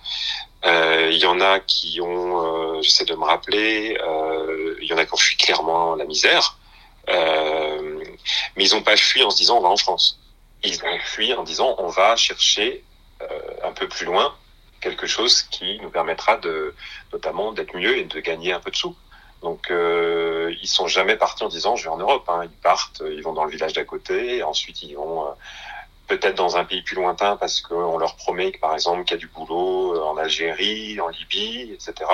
Il 0.64 1.18
y 1.18 1.26
en 1.26 1.40
a 1.42 1.60
qui 1.60 2.00
ont, 2.02 2.82
j'essaie 2.82 3.06
de 3.06 3.16
me 3.16 3.24
rappeler, 3.26 3.98
il 4.82 4.88
y 4.88 4.94
en 4.94 4.98
a 4.98 5.06
qui 5.06 5.14
ont 5.14 5.18
fui 5.18 5.38
clairement 5.38 5.96
la 5.96 6.06
misère. 6.06 6.58
mais 7.08 8.64
ils 8.66 8.74
n'ont 8.74 8.84
pas 8.84 8.98
fui 8.98 9.24
en 9.24 9.30
se 9.30 9.38
disant 9.38 9.58
on 9.58 9.62
va 9.62 9.70
en 9.70 9.78
France. 9.78 10.20
Ils 10.64 10.82
ont 10.84 11.00
fui 11.04 11.34
en 11.34 11.44
disant 11.44 11.76
on 11.78 11.90
va 11.90 12.16
chercher 12.16 12.84
euh, 13.22 13.28
un 13.64 13.72
peu 13.72 13.88
plus 13.88 14.06
loin 14.06 14.36
quelque 14.82 15.08
chose 15.08 15.44
qui 15.44 15.80
nous 15.80 15.90
permettra 15.90 16.36
de 16.38 16.76
notamment 17.14 17.54
d'être 17.54 17.76
mieux 17.76 17.98
et 17.98 18.04
de 18.04 18.20
gagner 18.20 18.52
un 18.52 18.60
peu 18.60 18.72
de 18.72 18.76
sous. 18.76 18.96
Donc 19.46 19.70
euh, 19.70 20.52
ils 20.64 20.68
sont 20.68 20.88
jamais 20.88 21.16
partis 21.18 21.44
en 21.44 21.50
disant 21.50 21.76
je 21.76 21.84
vais 21.84 21.90
en 21.90 21.98
Europe. 21.98 22.28
Hein. 22.30 22.42
Ils 22.46 22.62
partent, 22.62 23.04
ils 23.06 23.22
vont 23.22 23.32
dans 23.32 23.46
le 23.46 23.52
village 23.52 23.74
d'à 23.74 23.86
côté, 23.86 24.42
ensuite 24.42 24.82
ils 24.82 24.96
vont 24.96 25.28
euh, 25.28 25.32
peut-être 26.08 26.34
dans 26.34 26.58
un 26.58 26.66
pays 26.66 26.82
plus 26.82 26.96
lointain 26.96 27.38
parce 27.38 27.62
qu'on 27.62 28.00
leur 28.00 28.16
promet 28.16 28.54
par 28.54 28.74
exemple 28.74 29.04
qu'il 29.04 29.18
y 29.18 29.20
a 29.20 29.22
du 29.22 29.28
boulot 29.28 29.94
euh, 29.94 30.02
en 30.02 30.18
Algérie, 30.18 31.00
en 31.00 31.10
Libye, 31.10 31.72
etc. 31.72 32.10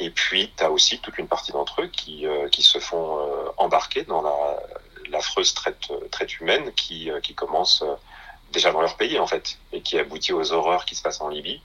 Et 0.00 0.10
puis 0.10 0.50
tu 0.56 0.64
as 0.64 0.72
aussi 0.72 0.98
toute 0.98 1.18
une 1.18 1.28
partie 1.28 1.52
d'entre 1.52 1.82
eux 1.82 1.86
qui, 1.86 2.26
qui 2.50 2.62
se 2.62 2.80
font 2.80 3.20
embarquer 3.56 4.02
dans 4.02 4.20
la 4.20 4.58
l'affreuse 5.10 5.54
traite, 5.54 5.92
traite 6.10 6.40
humaine 6.40 6.72
qui, 6.74 7.10
qui 7.22 7.34
commence 7.36 7.84
déjà 8.52 8.72
dans 8.72 8.80
leur 8.80 8.96
pays 8.96 9.20
en 9.20 9.28
fait, 9.28 9.58
et 9.72 9.82
qui 9.82 10.00
aboutit 10.00 10.32
aux 10.32 10.50
horreurs 10.50 10.84
qui 10.84 10.96
se 10.96 11.02
passent 11.02 11.20
en 11.20 11.28
Libye. 11.28 11.62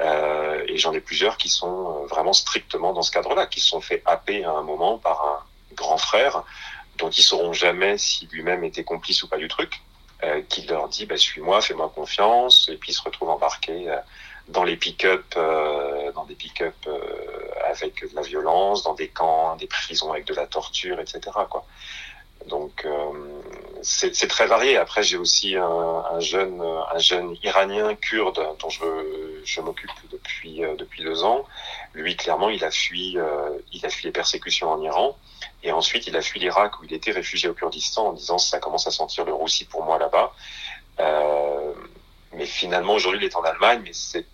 Euh, 0.00 0.35
et 0.76 0.78
j'en 0.78 0.92
ai 0.92 1.00
plusieurs 1.00 1.38
qui 1.38 1.48
sont 1.48 2.02
euh, 2.02 2.06
vraiment 2.06 2.34
strictement 2.34 2.92
dans 2.92 3.00
ce 3.00 3.10
cadre-là, 3.10 3.46
qui 3.46 3.60
sont 3.60 3.80
fait 3.80 4.02
happer 4.04 4.44
à 4.44 4.50
un 4.50 4.62
moment 4.62 4.98
par 4.98 5.24
un 5.24 5.74
grand 5.74 5.96
frère 5.96 6.42
dont 6.98 7.08
ils 7.08 7.22
sauront 7.22 7.54
jamais 7.54 7.96
si 7.96 8.26
lui-même 8.30 8.62
était 8.62 8.84
complice 8.84 9.22
ou 9.22 9.28
pas 9.28 9.38
du 9.38 9.48
truc, 9.48 9.80
euh, 10.22 10.42
qui 10.50 10.66
leur 10.66 10.88
dit 10.88 11.06
bah, 11.06 11.16
suis-moi, 11.16 11.62
fais-moi 11.62 11.90
confiance, 11.94 12.68
et 12.70 12.76
puis 12.76 12.90
ils 12.90 12.94
se 12.94 13.00
retrouvent 13.00 13.30
embarqués 13.30 13.88
euh, 13.88 13.96
dans 14.48 14.64
les 14.64 14.76
pick-up, 14.76 15.24
dans 16.14 16.24
des 16.24 16.36
pick-up 16.36 16.76
avec 17.64 18.08
de 18.08 18.14
la 18.14 18.22
violence, 18.22 18.84
dans 18.84 18.94
des 18.94 19.08
camps, 19.08 19.56
des 19.56 19.66
prisons 19.66 20.12
avec 20.12 20.24
de 20.24 20.34
la 20.34 20.46
torture, 20.46 21.00
etc. 21.00 21.20
Donc 22.46 22.86
c'est 23.82 24.28
très 24.28 24.46
varié. 24.46 24.76
Après, 24.76 25.02
j'ai 25.02 25.16
aussi 25.16 25.56
un, 25.56 26.20
jeune, 26.20 26.62
un 26.62 26.98
jeune 26.98 27.36
iranien 27.42 27.96
kurde 27.96 28.40
dont 28.60 28.70
je, 28.70 28.84
je 29.46 29.60
m'occupe 29.60 29.90
depuis 30.10 30.64
euh, 30.64 30.74
depuis 30.76 31.02
deux 31.02 31.24
ans. 31.24 31.46
Lui, 31.94 32.16
clairement, 32.16 32.50
il 32.50 32.64
a 32.64 32.70
fui, 32.70 33.16
euh, 33.16 33.50
il 33.72 33.84
a 33.86 33.88
fui 33.88 34.04
les 34.04 34.12
persécutions 34.12 34.70
en 34.70 34.80
Iran, 34.82 35.16
et 35.62 35.72
ensuite 35.72 36.06
il 36.06 36.16
a 36.16 36.22
fui 36.22 36.40
l'Irak 36.40 36.80
où 36.80 36.84
il 36.84 36.92
était 36.92 37.12
réfugié 37.12 37.48
au 37.48 37.54
Kurdistan 37.54 38.08
en 38.08 38.12
disant 38.12 38.38
ça 38.38 38.58
commence 38.58 38.86
à 38.86 38.90
sentir 38.90 39.24
le 39.24 39.32
roussi 39.32 39.64
pour 39.64 39.84
moi 39.84 39.98
là-bas. 39.98 40.32
Euh, 41.00 41.72
mais 42.32 42.46
finalement, 42.46 42.94
aujourd'hui, 42.94 43.20
il 43.22 43.26
est 43.26 43.36
en 43.36 43.42
Allemagne, 43.42 43.82
mais 43.84 43.92
c'est 43.92 44.26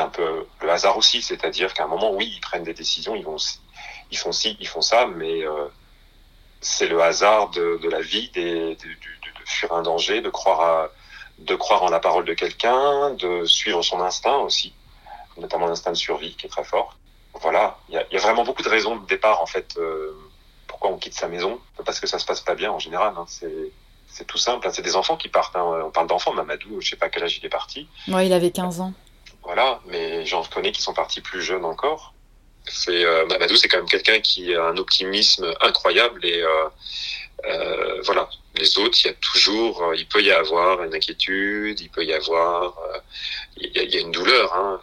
un 0.00 0.08
peu 0.08 0.46
le 0.62 0.70
hasard 0.70 0.96
aussi, 0.96 1.22
c'est-à-dire 1.22 1.74
qu'à 1.74 1.84
un 1.84 1.88
moment, 1.88 2.12
oui, 2.12 2.32
ils 2.34 2.40
prennent 2.40 2.64
des 2.64 2.74
décisions, 2.74 3.14
ils 3.14 3.24
font 3.24 4.32
ci, 4.32 4.56
ils 4.60 4.66
font 4.66 4.82
ça, 4.82 5.06
mais 5.06 5.42
c'est 6.60 6.88
le 6.88 7.00
hasard 7.02 7.50
de, 7.50 7.88
la 7.88 8.00
vie, 8.00 8.30
de, 8.30 8.76
fuir 9.44 9.72
un 9.72 9.82
danger, 9.82 10.20
de 10.20 10.30
croire, 10.30 10.60
à, 10.60 10.90
de 11.40 11.54
croire 11.54 11.82
en 11.82 11.88
la 11.88 12.00
parole 12.00 12.24
de 12.24 12.34
quelqu'un, 12.34 13.10
de 13.14 13.44
suivre 13.44 13.82
son 13.82 14.00
instinct 14.00 14.38
aussi, 14.38 14.72
notamment 15.36 15.66
l'instinct 15.66 15.92
de 15.92 15.96
survie 15.96 16.34
qui 16.36 16.46
est 16.46 16.50
très 16.50 16.64
fort. 16.64 16.96
Voilà, 17.34 17.78
il 17.88 17.94
y 17.94 17.98
a, 17.98 18.04
y 18.10 18.16
a, 18.16 18.20
vraiment 18.20 18.44
beaucoup 18.44 18.62
de 18.62 18.68
raisons 18.68 18.96
de 18.96 19.06
départ 19.06 19.40
en 19.40 19.46
fait. 19.46 19.76
Euh, 19.78 20.12
pourquoi 20.66 20.90
on 20.90 20.98
quitte 20.98 21.14
sa 21.14 21.28
maison 21.28 21.58
Parce 21.84 22.00
que 22.00 22.06
ça 22.06 22.18
se 22.18 22.26
passe 22.26 22.40
pas 22.40 22.54
bien 22.54 22.70
en 22.70 22.78
général. 22.78 23.14
Hein. 23.16 23.24
C'est 23.28 23.72
c'est 24.08 24.26
tout 24.26 24.38
simple. 24.38 24.66
Hein. 24.66 24.70
C'est 24.72 24.82
des 24.82 24.96
enfants 24.96 25.16
qui 25.16 25.28
partent. 25.28 25.56
Hein. 25.56 25.82
On 25.86 25.90
parle 25.90 26.08
d'enfants. 26.08 26.32
Mamadou, 26.32 26.80
je 26.80 26.90
sais 26.90 26.96
pas 26.96 27.08
quel 27.08 27.22
âge 27.22 27.38
il 27.38 27.46
est 27.46 27.50
parti. 27.50 27.88
Ouais, 28.08 28.26
il 28.26 28.32
avait 28.32 28.50
15 28.50 28.80
ans. 28.80 28.92
Voilà, 29.42 29.80
mais 29.86 30.26
j'en 30.26 30.42
connais 30.44 30.72
qui 30.72 30.82
sont 30.82 30.92
partis 30.92 31.20
plus 31.20 31.42
jeunes 31.42 31.64
encore. 31.64 32.12
C'est 32.66 33.04
euh, 33.04 33.26
Mamadou, 33.26 33.56
c'est 33.56 33.68
quand 33.68 33.78
même 33.78 33.88
quelqu'un 33.88 34.20
qui 34.20 34.54
a 34.54 34.64
un 34.64 34.76
optimisme 34.76 35.52
incroyable 35.60 36.24
et 36.24 36.42
euh, 36.42 36.68
euh, 37.44 38.00
voilà. 38.02 38.28
Les 38.56 38.78
autres, 38.78 38.98
il 39.04 39.06
y 39.06 39.10
a 39.10 39.14
toujours, 39.14 39.82
euh, 39.82 39.96
il 39.96 40.06
peut 40.06 40.22
y 40.22 40.30
avoir 40.30 40.82
une 40.82 40.94
inquiétude, 40.94 41.80
il 41.80 41.88
peut 41.88 42.04
y 42.04 42.12
avoir, 42.12 42.78
euh, 42.78 42.98
il, 43.56 43.74
y 43.74 43.78
a, 43.78 43.82
il 43.82 43.94
y 43.94 43.96
a, 43.96 44.00
une 44.00 44.12
douleur. 44.12 44.52
Hein. 44.54 44.80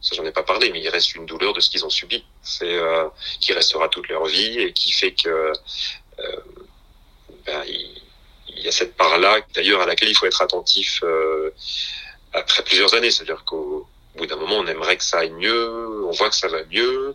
Ça, 0.00 0.14
j'en 0.16 0.24
ai 0.24 0.32
pas 0.32 0.42
parlé, 0.42 0.70
mais 0.70 0.80
il 0.80 0.88
reste 0.88 1.14
une 1.14 1.26
douleur 1.26 1.52
de 1.52 1.60
ce 1.60 1.68
qu'ils 1.68 1.84
ont 1.84 1.90
subi. 1.90 2.24
C'est 2.42 2.80
qui 3.40 3.52
restera 3.52 3.88
toute 3.88 4.08
leur 4.08 4.24
vie 4.24 4.60
et 4.60 4.72
qui 4.72 4.92
fait 4.92 5.12
que 5.12 5.52
ben, 7.44 7.62
il, 7.66 8.02
il, 8.48 8.64
y 8.64 8.68
a 8.68 8.72
cette 8.72 8.96
part-là, 8.96 9.40
d'ailleurs, 9.54 9.82
à 9.82 9.86
laquelle 9.86 10.08
il 10.08 10.16
faut 10.16 10.24
être 10.24 10.40
attentif 10.40 11.02
après 12.32 12.62
plusieurs 12.64 12.94
années. 12.94 13.10
C'est-à-dire 13.10 13.44
qu'au 13.44 13.86
au 14.14 14.18
bout 14.18 14.26
d'un 14.26 14.36
moment, 14.36 14.56
on 14.56 14.66
aimerait 14.66 14.96
que 14.96 15.04
ça 15.04 15.18
aille 15.18 15.30
mieux, 15.30 16.04
on 16.06 16.10
voit 16.10 16.30
que 16.30 16.36
ça 16.36 16.48
va 16.48 16.64
mieux. 16.64 17.14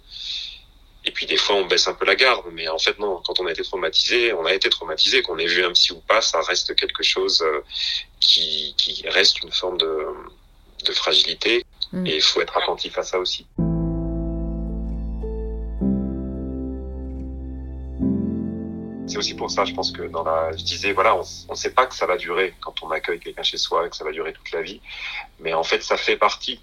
Et 1.06 1.12
puis 1.12 1.26
des 1.26 1.38
fois, 1.38 1.56
on 1.56 1.66
baisse 1.66 1.88
un 1.88 1.94
peu 1.94 2.06
la 2.06 2.16
garde. 2.16 2.46
Mais 2.54 2.68
en 2.68 2.80
fait, 2.80 2.98
non, 3.00 3.22
quand 3.26 3.40
on 3.40 3.46
a 3.46 3.52
été 3.52 3.64
traumatisé, 3.64 4.34
on 4.34 4.46
a 4.46 4.54
été 4.54 4.70
traumatisé. 4.70 5.22
Qu'on 5.22 5.38
ait 5.38 5.46
vu 5.46 5.64
un 5.64 5.72
psy 5.72 5.94
ou 5.94 6.02
pas, 6.02 6.22
ça 6.22 6.42
reste 6.42 6.76
quelque 6.76 7.04
chose 7.04 7.42
euh, 7.42 7.64
qui, 8.20 8.74
qui 8.78 9.08
reste 9.08 9.42
une 9.44 9.52
forme 9.52 9.78
de, 9.78 10.08
de 10.84 10.92
fragilité. 10.92 11.64
Mmh. 11.92 12.08
Et 12.08 12.16
il 12.16 12.22
faut 12.22 12.42
être 12.42 12.58
attentif 12.58 12.98
à 12.98 13.04
ça 13.04 13.20
aussi. 13.20 13.46
c'est 19.08 19.20
aussi 19.20 19.34
pour 19.36 19.50
ça, 19.50 19.64
je 19.64 19.74
pense 19.74 19.92
que 19.94 20.02
dans 20.02 20.24
la, 20.24 20.52
je 20.58 20.64
disais, 20.64 20.92
voilà, 20.92 21.16
on 21.16 21.52
ne 21.52 21.56
sait 21.56 21.72
pas 21.72 21.86
que 21.86 21.96
ça 21.96 22.06
va 22.06 22.18
durer 22.18 22.54
quand 22.60 22.84
on 22.84 22.92
accueille 22.92 23.20
quelqu'un 23.20 23.44
chez 23.44 23.58
soi, 23.58 23.88
que 23.88 23.96
ça 23.96 24.04
va 24.04 24.12
durer 24.12 24.34
toute 24.34 24.52
la 24.52 24.62
vie, 24.62 24.82
mais 25.40 25.54
en 25.54 25.64
fait, 25.64 25.82
ça 25.82 25.96
fait 25.96 26.18
partie 26.18 26.60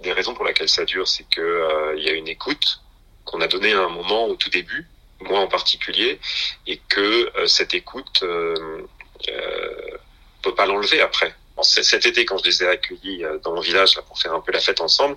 des 0.00 0.12
raisons 0.12 0.32
pour 0.34 0.44
lesquelles 0.44 0.68
ça 0.68 0.84
dure, 0.84 1.08
c'est 1.08 1.26
que 1.28 1.40
euh, 1.40 1.96
il 1.96 2.04
y 2.04 2.08
a 2.08 2.12
une 2.12 2.28
écoute 2.28 2.82
qu'on 3.28 3.40
a 3.40 3.48
donnée 3.48 3.72
à 3.72 3.80
un 3.80 3.88
moment 3.88 4.26
au 4.26 4.36
tout 4.36 4.50
début, 4.50 4.86
moi 5.20 5.40
en 5.40 5.48
particulier, 5.48 6.18
et 6.66 6.80
que 6.88 7.30
euh, 7.36 7.46
cette 7.46 7.74
écoute 7.74 8.20
euh, 8.22 8.86
euh, 9.28 9.98
peut 10.42 10.54
pas 10.54 10.66
l'enlever 10.66 11.00
après. 11.00 11.34
cet 11.62 12.06
été, 12.06 12.24
quand 12.24 12.38
je 12.38 12.44
les 12.44 12.62
ai 12.62 12.68
accueillis 12.68 13.24
euh, 13.24 13.38
dans 13.38 13.54
mon 13.54 13.60
village 13.60 13.96
là, 13.96 14.02
pour 14.02 14.18
faire 14.18 14.32
un 14.32 14.40
peu 14.40 14.52
la 14.52 14.60
fête 14.60 14.80
ensemble, 14.80 15.16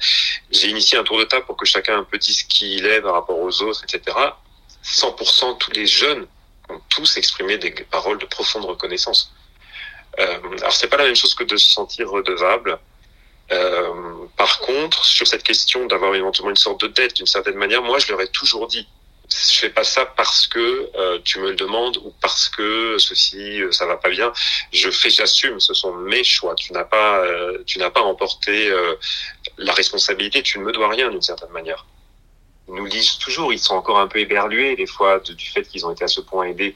j'ai 0.50 0.68
initié 0.70 0.98
un 0.98 1.04
tour 1.04 1.18
de 1.20 1.24
table 1.24 1.46
pour 1.46 1.56
que 1.56 1.66
chacun 1.66 1.98
un 2.00 2.04
peu 2.04 2.18
dise 2.18 2.44
qui 2.44 2.76
il 2.78 2.86
est 2.86 3.02
par 3.02 3.14
rapport 3.14 3.40
aux 3.40 3.62
autres, 3.62 3.84
etc. 3.84 4.18
100% 4.84 5.58
tous 5.60 5.72
les 5.72 5.86
jeunes 5.86 6.26
ont 6.70 6.82
tous 6.90 7.18
exprimé 7.18 7.58
des 7.58 7.72
paroles 7.72 8.18
de 8.18 8.26
profonde 8.26 8.66
reconnaissance. 8.66 9.32
Euh, 10.20 10.40
alors 10.60 10.74
c'est 10.74 10.88
pas 10.88 10.98
la 10.98 11.06
même 11.06 11.16
chose 11.16 11.36
que 11.36 11.44
de 11.44 11.56
se 11.58 11.70
sentir 11.72 12.10
redevable. 12.10 12.80
Euh, 13.52 14.21
par 14.42 14.58
contre, 14.60 15.06
sur 15.06 15.28
cette 15.28 15.44
question 15.44 15.86
d'avoir 15.86 16.16
éventuellement 16.16 16.50
une 16.50 16.56
sorte 16.56 16.82
de 16.82 16.88
dette, 16.88 17.16
d'une 17.16 17.28
certaine 17.28 17.58
manière, 17.58 17.84
moi 17.84 18.00
je 18.00 18.12
leur 18.12 18.20
ai 18.22 18.28
toujours 18.28 18.66
dit, 18.66 18.88
je 19.30 19.60
fais 19.60 19.70
pas 19.70 19.84
ça 19.84 20.04
parce 20.06 20.48
que 20.48 20.90
euh, 20.96 21.20
tu 21.24 21.38
me 21.38 21.50
le 21.52 21.56
demandes 21.56 21.98
ou 21.98 22.12
parce 22.22 22.50
que 22.50 22.98
ceci 22.98 23.62
euh, 23.62 23.72
ça 23.72 23.86
va 23.86 23.98
pas 23.98 24.10
bien. 24.10 24.34
Je 24.74 24.90
fais, 24.90 25.12
j'assume. 25.12 25.60
Ce 25.60 25.76
sont 25.76 25.94
mes 25.94 26.24
choix. 26.24 26.56
Tu 26.56 26.74
n'as 26.74 26.84
pas, 26.84 27.20
euh, 27.20 27.64
tu 27.68 27.78
n'as 27.78 27.92
pas 27.92 28.02
emporté 28.02 28.70
euh, 28.70 28.96
la 29.58 29.74
responsabilité. 29.74 30.42
Tu 30.42 30.58
ne 30.58 30.64
me 30.64 30.72
dois 30.72 30.90
rien 30.90 31.10
d'une 31.12 31.22
certaine 31.22 31.52
manière. 31.52 31.86
Ils 32.68 32.74
nous 32.74 32.90
disent 32.90 33.20
toujours, 33.20 33.54
ils 33.54 33.60
sont 33.60 33.76
encore 33.76 34.00
un 34.00 34.08
peu 34.08 34.20
éberlués 34.20 34.76
des 34.76 34.88
fois 34.88 35.20
du 35.20 35.48
fait 35.48 35.64
qu'ils 35.64 35.86
ont 35.86 35.92
été 35.92 36.04
à 36.04 36.10
ce 36.10 36.20
point 36.20 36.46
aidés 36.46 36.76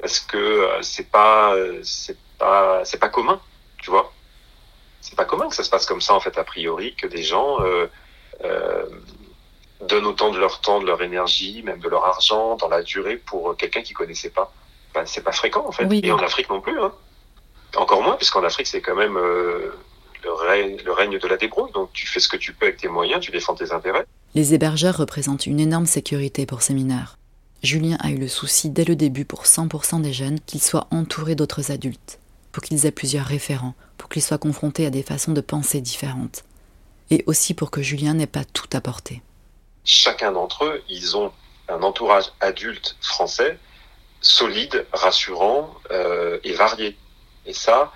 parce 0.00 0.20
que 0.20 0.36
euh, 0.36 0.82
c'est 0.82 1.10
pas, 1.10 1.54
euh, 1.54 1.80
c'est 1.82 2.16
pas, 2.38 2.84
c'est 2.84 2.98
pas 2.98 3.08
commun, 3.08 3.40
tu 3.82 3.90
vois. 3.90 4.12
C'est 5.08 5.16
pas 5.16 5.24
commun 5.24 5.48
que 5.48 5.54
ça 5.54 5.64
se 5.64 5.70
passe 5.70 5.86
comme 5.86 6.02
ça 6.02 6.14
en 6.14 6.20
fait 6.20 6.36
a 6.36 6.44
priori 6.44 6.94
que 6.94 7.06
des 7.06 7.22
gens 7.22 7.62
euh, 7.62 7.86
euh, 8.44 8.84
donnent 9.88 10.04
autant 10.04 10.30
de 10.30 10.38
leur 10.38 10.60
temps, 10.60 10.80
de 10.80 10.86
leur 10.86 11.00
énergie, 11.00 11.62
même 11.62 11.80
de 11.80 11.88
leur 11.88 12.04
argent 12.04 12.56
dans 12.56 12.68
la 12.68 12.82
durée 12.82 13.16
pour 13.16 13.56
quelqu'un 13.56 13.80
qu'ils 13.80 13.96
connaissaient 13.96 14.28
pas. 14.28 14.52
Ben, 14.92 15.06
c'est 15.06 15.22
pas 15.22 15.32
fréquent 15.32 15.64
en 15.66 15.72
fait. 15.72 15.86
Oui. 15.86 16.02
Et 16.04 16.12
en 16.12 16.18
Afrique 16.18 16.50
non 16.50 16.60
plus. 16.60 16.78
Hein. 16.78 16.92
Encore 17.76 18.02
moins, 18.02 18.16
puisqu'en 18.16 18.44
Afrique 18.44 18.66
c'est 18.66 18.82
quand 18.82 18.96
même 18.96 19.16
euh, 19.16 19.72
le, 20.24 20.32
règne, 20.34 20.76
le 20.84 20.92
règne 20.92 21.18
de 21.18 21.26
la 21.26 21.38
débrouille. 21.38 21.72
Donc 21.72 21.90
tu 21.94 22.06
fais 22.06 22.20
ce 22.20 22.28
que 22.28 22.36
tu 22.36 22.52
peux 22.52 22.66
avec 22.66 22.76
tes 22.76 22.88
moyens, 22.88 23.22
tu 23.22 23.30
défends 23.30 23.54
tes 23.54 23.72
intérêts. 23.72 24.04
Les 24.34 24.52
hébergeurs 24.52 24.98
représentent 24.98 25.46
une 25.46 25.58
énorme 25.58 25.86
sécurité 25.86 26.44
pour 26.44 26.60
ces 26.60 26.74
mineurs. 26.74 27.16
Julien 27.62 27.96
a 28.00 28.10
eu 28.10 28.18
le 28.18 28.28
souci 28.28 28.68
dès 28.68 28.84
le 28.84 28.94
début 28.94 29.24
pour 29.24 29.44
100% 29.44 30.02
des 30.02 30.12
jeunes 30.12 30.38
qu'ils 30.40 30.62
soient 30.62 30.86
entourés 30.90 31.34
d'autres 31.34 31.72
adultes, 31.72 32.18
pour 32.52 32.62
qu'ils 32.62 32.84
aient 32.84 32.92
plusieurs 32.92 33.24
référents, 33.24 33.74
pour 33.98 34.08
qu'ils 34.08 34.22
soient 34.22 34.38
confrontés 34.38 34.86
à 34.86 34.90
des 34.90 35.02
façons 35.02 35.32
de 35.32 35.40
penser 35.40 35.80
différentes, 35.80 36.44
et 37.10 37.22
aussi 37.26 37.52
pour 37.52 37.70
que 37.70 37.82
Julien 37.82 38.14
n'ait 38.14 38.26
pas 38.26 38.44
tout 38.44 38.68
apporté. 38.72 39.22
chacun 39.84 40.32
d'entre 40.32 40.64
eux, 40.64 40.82
ils 40.88 41.16
ont 41.16 41.32
un 41.68 41.82
entourage 41.82 42.32
adulte 42.40 42.96
français 43.00 43.58
solide, 44.20 44.86
rassurant 44.92 45.74
euh, 45.90 46.38
et 46.44 46.52
varié. 46.52 46.96
Et 47.46 47.52
ça, 47.52 47.92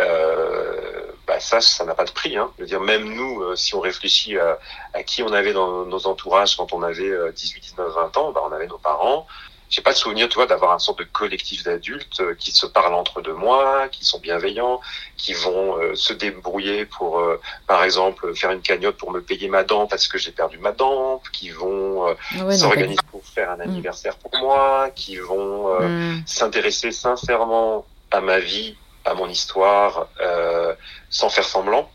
euh, 0.00 1.12
bah 1.26 1.40
ça, 1.40 1.60
ça 1.60 1.84
n'a 1.84 1.94
pas 1.94 2.04
de 2.04 2.10
prix. 2.10 2.36
Hein. 2.36 2.50
Dire, 2.60 2.80
même 2.80 3.04
nous, 3.14 3.42
euh, 3.42 3.56
si 3.56 3.74
on 3.74 3.80
réfléchit 3.80 4.36
à, 4.38 5.02
qui 5.04 5.22
on 5.22 5.32
avait 5.32 5.52
dans 5.52 5.84
nos 5.86 6.06
entourages 6.06 6.56
quand 6.56 6.72
on 6.72 6.82
avait 6.82 7.10
euh, 7.10 7.32
18, 7.32 7.60
19, 7.60 7.94
20 7.94 8.16
ans, 8.16 8.32
bah, 8.32 8.42
on 8.44 8.52
avait 8.52 8.66
nos 8.66 8.78
parents. 8.78 9.26
J'ai 9.74 9.82
pas 9.82 9.92
de 9.92 9.96
souvenir, 9.96 10.28
tu 10.28 10.36
vois, 10.36 10.46
d'avoir 10.46 10.70
un 10.70 10.78
sorte 10.78 11.00
de 11.00 11.04
collectif 11.04 11.64
d'adultes 11.64 12.20
euh, 12.20 12.36
qui 12.36 12.52
se 12.52 12.64
parlent 12.64 12.94
entre 12.94 13.20
deux 13.22 13.34
mois, 13.34 13.88
qui 13.88 14.04
sont 14.04 14.20
bienveillants, 14.20 14.80
qui 15.16 15.32
vont 15.32 15.76
euh, 15.78 15.96
se 15.96 16.12
débrouiller 16.12 16.86
pour, 16.86 17.18
euh, 17.18 17.40
par 17.66 17.82
exemple, 17.82 18.32
faire 18.36 18.52
une 18.52 18.62
cagnotte 18.62 18.96
pour 18.96 19.10
me 19.10 19.20
payer 19.20 19.48
ma 19.48 19.64
dent 19.64 19.88
parce 19.88 20.06
que 20.06 20.16
j'ai 20.16 20.30
perdu 20.30 20.58
ma 20.58 20.70
dent, 20.70 21.20
qui 21.32 21.50
vont 21.50 22.06
euh, 22.06 22.14
Ah 22.38 22.44
ouais, 22.44 22.54
s'organiser 22.56 23.00
pour 23.10 23.26
faire 23.26 23.50
un 23.50 23.58
anniversaire 23.58 24.16
pour 24.18 24.30
moi, 24.38 24.90
qui 24.94 25.16
vont 25.16 25.74
euh, 25.74 25.88
Hmm. 25.88 26.22
s'intéresser 26.24 26.92
sincèrement 26.92 27.84
à 28.12 28.20
ma 28.20 28.38
vie, 28.38 28.76
à 29.04 29.14
mon 29.14 29.28
histoire, 29.28 30.06
euh, 30.20 30.72
sans 31.10 31.30
faire 31.30 31.48
semblant, 31.48 31.90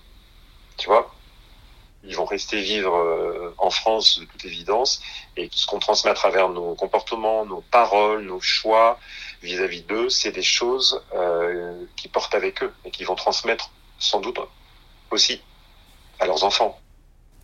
tu 0.77 0.89
vois. 0.89 1.15
Ils 2.09 2.15
vont 2.15 2.25
rester 2.25 2.59
vivre 2.59 2.95
euh, 2.95 3.53
en 3.59 3.69
France 3.69 4.19
de 4.19 4.25
toute 4.25 4.43
évidence, 4.43 4.99
et 5.37 5.47
ce 5.51 5.67
qu'on 5.67 5.77
transmet 5.77 6.09
à 6.09 6.15
travers 6.15 6.49
nos 6.49 6.73
comportements, 6.73 7.45
nos 7.45 7.61
paroles, 7.61 8.25
nos 8.25 8.41
choix 8.41 8.99
vis-à-vis 9.43 9.83
d'eux, 9.83 10.09
c'est 10.09 10.31
des 10.31 10.41
choses 10.41 11.03
euh, 11.13 11.85
qui 11.95 12.07
portent 12.07 12.33
avec 12.33 12.63
eux 12.63 12.73
et 12.83 12.89
qui 12.89 13.03
vont 13.03 13.13
transmettre 13.13 13.69
sans 13.99 14.21
doute 14.21 14.39
aussi 15.11 15.39
à 16.19 16.25
leurs 16.25 16.43
enfants. 16.43 16.79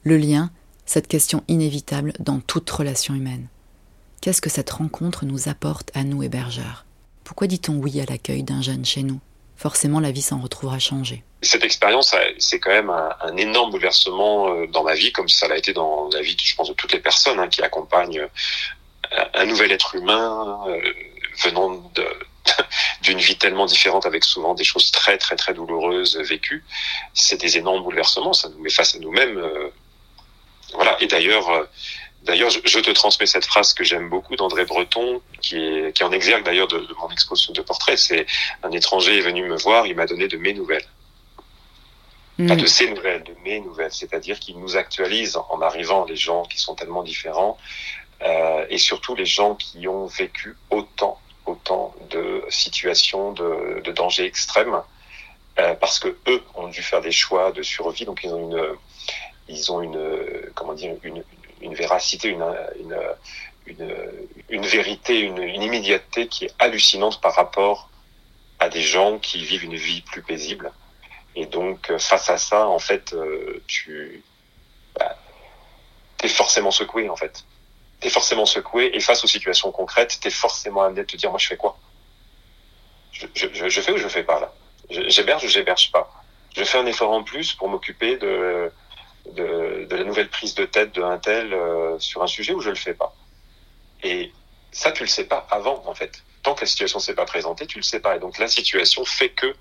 Le 0.04 0.18
lien, 0.18 0.50
cette 0.88 1.08
question 1.08 1.44
inévitable 1.48 2.14
dans 2.20 2.40
toute 2.40 2.70
relation 2.70 3.14
humaine. 3.14 3.48
Qu'est-ce 4.20 4.42
que 4.42 4.50
cette 4.50 4.72
rencontre 4.72 5.26
nous 5.26 5.48
apporte 5.48 5.92
à 5.94 6.04
nous 6.04 6.24
hébergeurs? 6.24 6.86
Pourquoi 7.24 7.46
dit-on 7.46 7.76
oui 7.76 8.02
à 8.02 8.06
l'accueil 8.06 8.42
d'un 8.42 8.64
jeune 8.64 8.84
chez 8.84 9.04
nous? 9.04 9.20
Forcément, 9.58 10.00
la 10.00 10.12
vie 10.12 10.22
s'en 10.22 10.40
retrouvera 10.40 10.80
changée. 10.80 11.24
cette 11.42 11.64
expérience, 11.64 12.14
c'est 12.40 12.60
quand 12.60 12.72
même 12.72 12.90
un, 12.90 13.38
énorme 13.38 13.72
bouleversement 13.72 14.50
euh, 14.50 14.68
dans 14.68 14.84
ma 14.84 14.96
vie, 14.96 15.12
comme 15.12 15.30
ça 15.30 15.48
l'a 15.48 15.58
été 15.58 15.74
dans 15.74 16.10
la 16.12 16.22
vie, 16.22 16.36
je 16.42 16.56
pense, 16.56 16.68
de 16.68 16.74
toutes 16.74 16.92
les 16.92 17.00
personnes 17.00 17.40
hein, 17.40 17.48
qui 17.48 17.62
accompagnent 17.62 18.20
euh, 18.20 19.26
un, 19.34 19.46
nouvel 19.46 19.72
être 19.72 19.96
humain 19.96 20.60
euh, 20.68 20.82
venant 21.44 21.82
d'une 23.02 23.20
vie 23.20 23.38
tellement 23.38 23.66
différente, 23.66 24.06
avec 24.06 24.24
souvent 24.24 24.56
des 24.56 24.66
choses 24.66 24.92
très 24.92 25.18
très 25.18 25.36
très 25.36 25.54
douloureuses 25.54 26.18
vécues. 26.18 26.66
C'est 27.14 27.40
des 27.40 27.58
énormes 27.58 27.84
bouleversements, 27.84 28.34
ça 28.34 28.50
nous 28.50 28.60
met 28.60 28.70
face 28.70 28.96
à 28.96 29.00
nous-mêmes. 29.00 29.42
voilà. 30.74 31.02
Et 31.02 31.08
d'ailleurs, 31.08 31.68
d'ailleurs, 32.26 32.50
je, 32.50 32.60
je 32.66 32.80
te 32.80 32.92
transmets 32.92 33.26
cette 33.26 33.46
phrase 33.46 33.74
que 33.74 33.84
j'aime 33.84 34.10
beaucoup 34.10 34.36
d'André 34.36 34.66
Breton, 34.66 35.22
qui 35.42 35.58
est 35.58 35.94
qui 35.94 36.04
est 36.04 36.06
en 36.06 36.12
exergue 36.12 36.44
d'ailleurs 36.44 36.68
de, 36.68 36.80
de 36.80 36.94
mon 37.02 37.10
exposition 37.12 37.54
de 37.54 37.62
portrait. 37.62 37.98
C'est 37.98 38.26
un 38.64 38.72
étranger 38.72 39.18
est 39.20 39.22
venu 39.22 39.44
me 39.48 39.58
voir, 39.58 39.88
il 39.88 39.96
m'a 39.96 40.06
donné 40.06 40.28
de 40.28 40.38
mes 40.38 40.54
nouvelles 40.54 40.88
pas 42.38 42.44
Hmm. 42.44 42.58
de 42.58 42.66
ces 42.66 42.90
nouvelles, 42.90 43.24
de 43.24 43.34
mes 43.46 43.62
nouvelles, 43.62 43.94
c'est-à-dire 43.94 44.40
qu'ils 44.42 44.60
nous 44.60 44.76
actualisent 44.76 45.38
en 45.50 45.62
arrivant 45.62 46.04
les 46.04 46.18
gens 46.18 46.44
qui 46.44 46.58
sont 46.58 46.76
tellement 46.76 47.02
différents 47.04 47.58
euh, 48.24 48.66
et 48.70 48.78
surtout 48.78 49.16
les 49.16 49.26
gens 49.26 49.56
qui 49.56 49.88
ont 49.88 50.06
vécu 50.08 50.58
autant, 50.70 51.18
autant 51.46 51.96
de 52.10 52.44
situations 52.50 53.32
de, 53.32 53.82
de 53.82 53.92
danger 53.94 54.26
extrême 54.26 54.82
euh, 55.60 55.76
parce 55.76 55.98
que 56.00 56.18
eux 56.28 56.44
ont 56.56 56.68
dû 56.68 56.82
faire 56.82 57.00
des 57.00 57.14
choix 57.14 57.54
de 57.54 57.64
survie, 57.64 58.04
donc 58.04 58.20
ils 58.26 58.34
ont 58.34 58.50
une, 58.50 58.76
ils 59.48 59.72
ont 59.72 59.82
une, 59.82 60.52
comment 60.56 60.74
dire, 60.74 60.94
une, 61.04 61.16
une 61.16 61.24
véracité, 61.62 62.30
une, 62.30 62.46
une, 62.80 63.00
une, 63.68 63.96
une 64.50 64.66
vérité, 64.66 65.20
une, 65.20 65.42
une 65.42 65.62
immédiateté 65.62 66.28
qui 66.28 66.46
est 66.46 66.54
hallucinante 66.60 67.22
par 67.22 67.36
rapport 67.36 67.90
à 68.60 68.70
des 68.70 68.82
gens 68.82 69.20
qui 69.20 69.44
vivent 69.44 69.64
une 69.64 69.76
vie 69.76 70.02
plus 70.02 70.22
paisible. 70.22 70.72
Et 71.36 71.46
donc, 71.46 71.90
euh, 71.90 72.00
face 72.00 72.30
à 72.30 72.38
ça, 72.38 72.68
en 72.68 72.80
fait, 72.80 73.14
euh, 73.14 73.62
tu 73.68 74.24
bah, 74.98 75.18
es 76.24 76.30
forcément 76.30 76.72
secoué, 76.72 77.10
en 77.10 77.16
fait. 77.16 77.44
Tu 78.00 78.08
es 78.08 78.10
forcément 78.10 78.46
secoué, 78.46 78.92
et 78.94 79.00
face 79.00 79.24
aux 79.24 79.28
situations 79.28 79.72
concrètes, 79.72 80.18
tu 80.22 80.28
es 80.28 80.32
forcément 80.32 80.84
amené 80.84 81.02
de 81.02 81.08
te 81.08 81.18
dire, 81.18 81.30
moi, 81.30 81.40
je 81.40 81.48
fais 81.48 81.58
quoi? 81.58 81.78
Je, 83.12 83.28
je, 83.34 83.70
je, 83.70 83.82
fais 83.82 83.92
ou 83.92 83.98
je 83.98 84.08
fais 84.08 84.24
pas, 84.24 84.40
là? 84.40 84.54
J'héberge 84.90 85.44
ou 85.44 85.48
j'héberge 85.48 85.92
pas? 85.92 86.12
Je 86.56 86.64
fais 86.64 86.78
un 86.78 86.86
effort 86.86 87.12
en 87.12 87.24
plus 87.24 87.54
pour 87.54 87.68
m'occuper 87.68 88.18
de, 88.18 88.72
de, 89.34 89.86
de 89.86 89.96
la 89.96 90.04
nouvelle 90.04 90.30
prise 90.30 90.56
de 90.56 90.66
tête 90.66 90.94
de 90.94 91.02
un 91.02 91.18
tel 91.18 91.54
euh, 91.54 91.98
sur 92.00 92.24
un 92.24 92.28
sujet 92.28 92.54
ou 92.54 92.62
je 92.62 92.70
le 92.70 92.76
fais 92.76 92.94
pas 92.94 93.16
Et 94.04 94.32
ça, 94.72 94.92
tu 94.92 95.04
le 95.04 95.10
sais 95.10 95.26
pas 95.26 95.48
avant, 95.52 95.84
en 95.88 95.96
fait. 95.96 96.24
Tant 96.44 96.54
que 96.54 96.62
la 96.62 96.68
situation 96.68 97.00
s'est 97.00 97.16
pas 97.16 97.26
présentée, 97.26 97.66
tu 97.66 97.78
le 97.78 97.84
sais 97.84 98.00
pas. 98.00 98.16
Et 98.16 98.20
donc, 98.20 98.38
la 98.38 98.48
situation 98.48 99.04
fait 99.06 99.30
que 99.30 99.56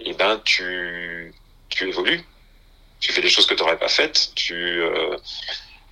eh 0.00 0.12
ben 0.12 0.40
tu 0.44 1.34
tu 1.68 1.88
évolues, 1.88 2.22
tu 3.00 3.12
fais 3.12 3.22
des 3.22 3.28
choses 3.28 3.46
que 3.46 3.54
tu 3.54 3.62
n'aurais 3.62 3.78
pas 3.78 3.88
faites, 3.88 4.32
tu 4.34 4.54
euh, 4.54 5.16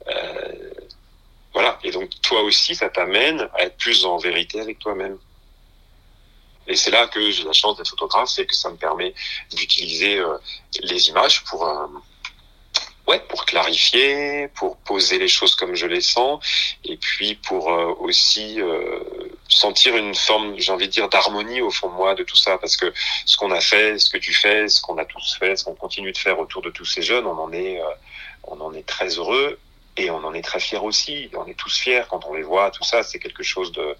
euh, 0.08 0.52
voilà. 1.52 1.78
Et 1.82 1.90
donc 1.90 2.10
toi 2.22 2.42
aussi, 2.42 2.74
ça 2.74 2.88
t'amène 2.88 3.48
à 3.54 3.64
être 3.64 3.76
plus 3.76 4.04
en 4.04 4.18
vérité 4.18 4.60
avec 4.60 4.78
toi-même. 4.78 5.18
Et 6.66 6.76
c'est 6.76 6.90
là 6.90 7.06
que 7.08 7.30
j'ai 7.30 7.44
la 7.44 7.52
chance 7.52 7.76
d'être 7.76 7.90
photographe 7.90 8.38
et 8.38 8.46
que 8.46 8.54
ça 8.54 8.70
me 8.70 8.76
permet 8.76 9.14
d'utiliser 9.50 10.18
euh, 10.18 10.38
les 10.82 11.08
images 11.08 11.44
pour 11.44 11.68
ouais 13.06 13.20
pour 13.28 13.44
clarifier, 13.44 14.48
pour 14.54 14.76
poser 14.78 15.18
les 15.18 15.28
choses 15.28 15.54
comme 15.54 15.74
je 15.74 15.86
les 15.86 16.00
sens, 16.00 16.42
et 16.84 16.96
puis 16.96 17.34
pour 17.36 17.72
euh, 17.72 17.94
aussi 18.00 18.60
euh, 18.60 19.00
sentir 19.48 19.96
une 19.96 20.14
forme, 20.14 20.54
j'ai 20.58 20.72
envie 20.72 20.86
de 20.86 20.92
dire, 20.92 21.08
d'harmonie 21.08 21.60
au 21.60 21.70
fond 21.70 21.88
de 21.88 21.94
moi 21.94 22.14
de 22.14 22.22
tout 22.24 22.36
ça, 22.36 22.56
parce 22.58 22.76
que 22.76 22.92
ce 23.26 23.36
qu'on 23.36 23.50
a 23.50 23.60
fait, 23.60 23.98
ce 23.98 24.08
que 24.10 24.18
tu 24.18 24.32
fais, 24.32 24.68
ce 24.68 24.80
qu'on 24.80 24.96
a 24.98 25.04
tous 25.04 25.36
fait, 25.38 25.56
ce 25.56 25.64
qu'on 25.64 25.74
continue 25.74 26.12
de 26.12 26.18
faire 26.18 26.38
autour 26.38 26.62
de 26.62 26.70
tous 26.70 26.86
ces 26.86 27.02
jeunes, 27.02 27.26
on 27.26 27.38
en 27.38 27.52
est, 27.52 27.80
euh, 27.80 27.84
on 28.44 28.60
en 28.60 28.72
est 28.74 28.86
très 28.86 29.08
heureux 29.18 29.58
et 29.96 30.10
on 30.10 30.24
en 30.24 30.34
est 30.34 30.42
très 30.42 30.60
fiers 30.60 30.78
aussi. 30.78 31.30
On 31.36 31.46
est 31.46 31.54
tous 31.54 31.78
fiers 31.78 32.02
quand 32.08 32.24
on 32.26 32.34
les 32.34 32.42
voit, 32.42 32.70
tout 32.70 32.84
ça, 32.84 33.02
c'est 33.02 33.18
quelque 33.18 33.42
chose 33.42 33.72
de 33.72 33.96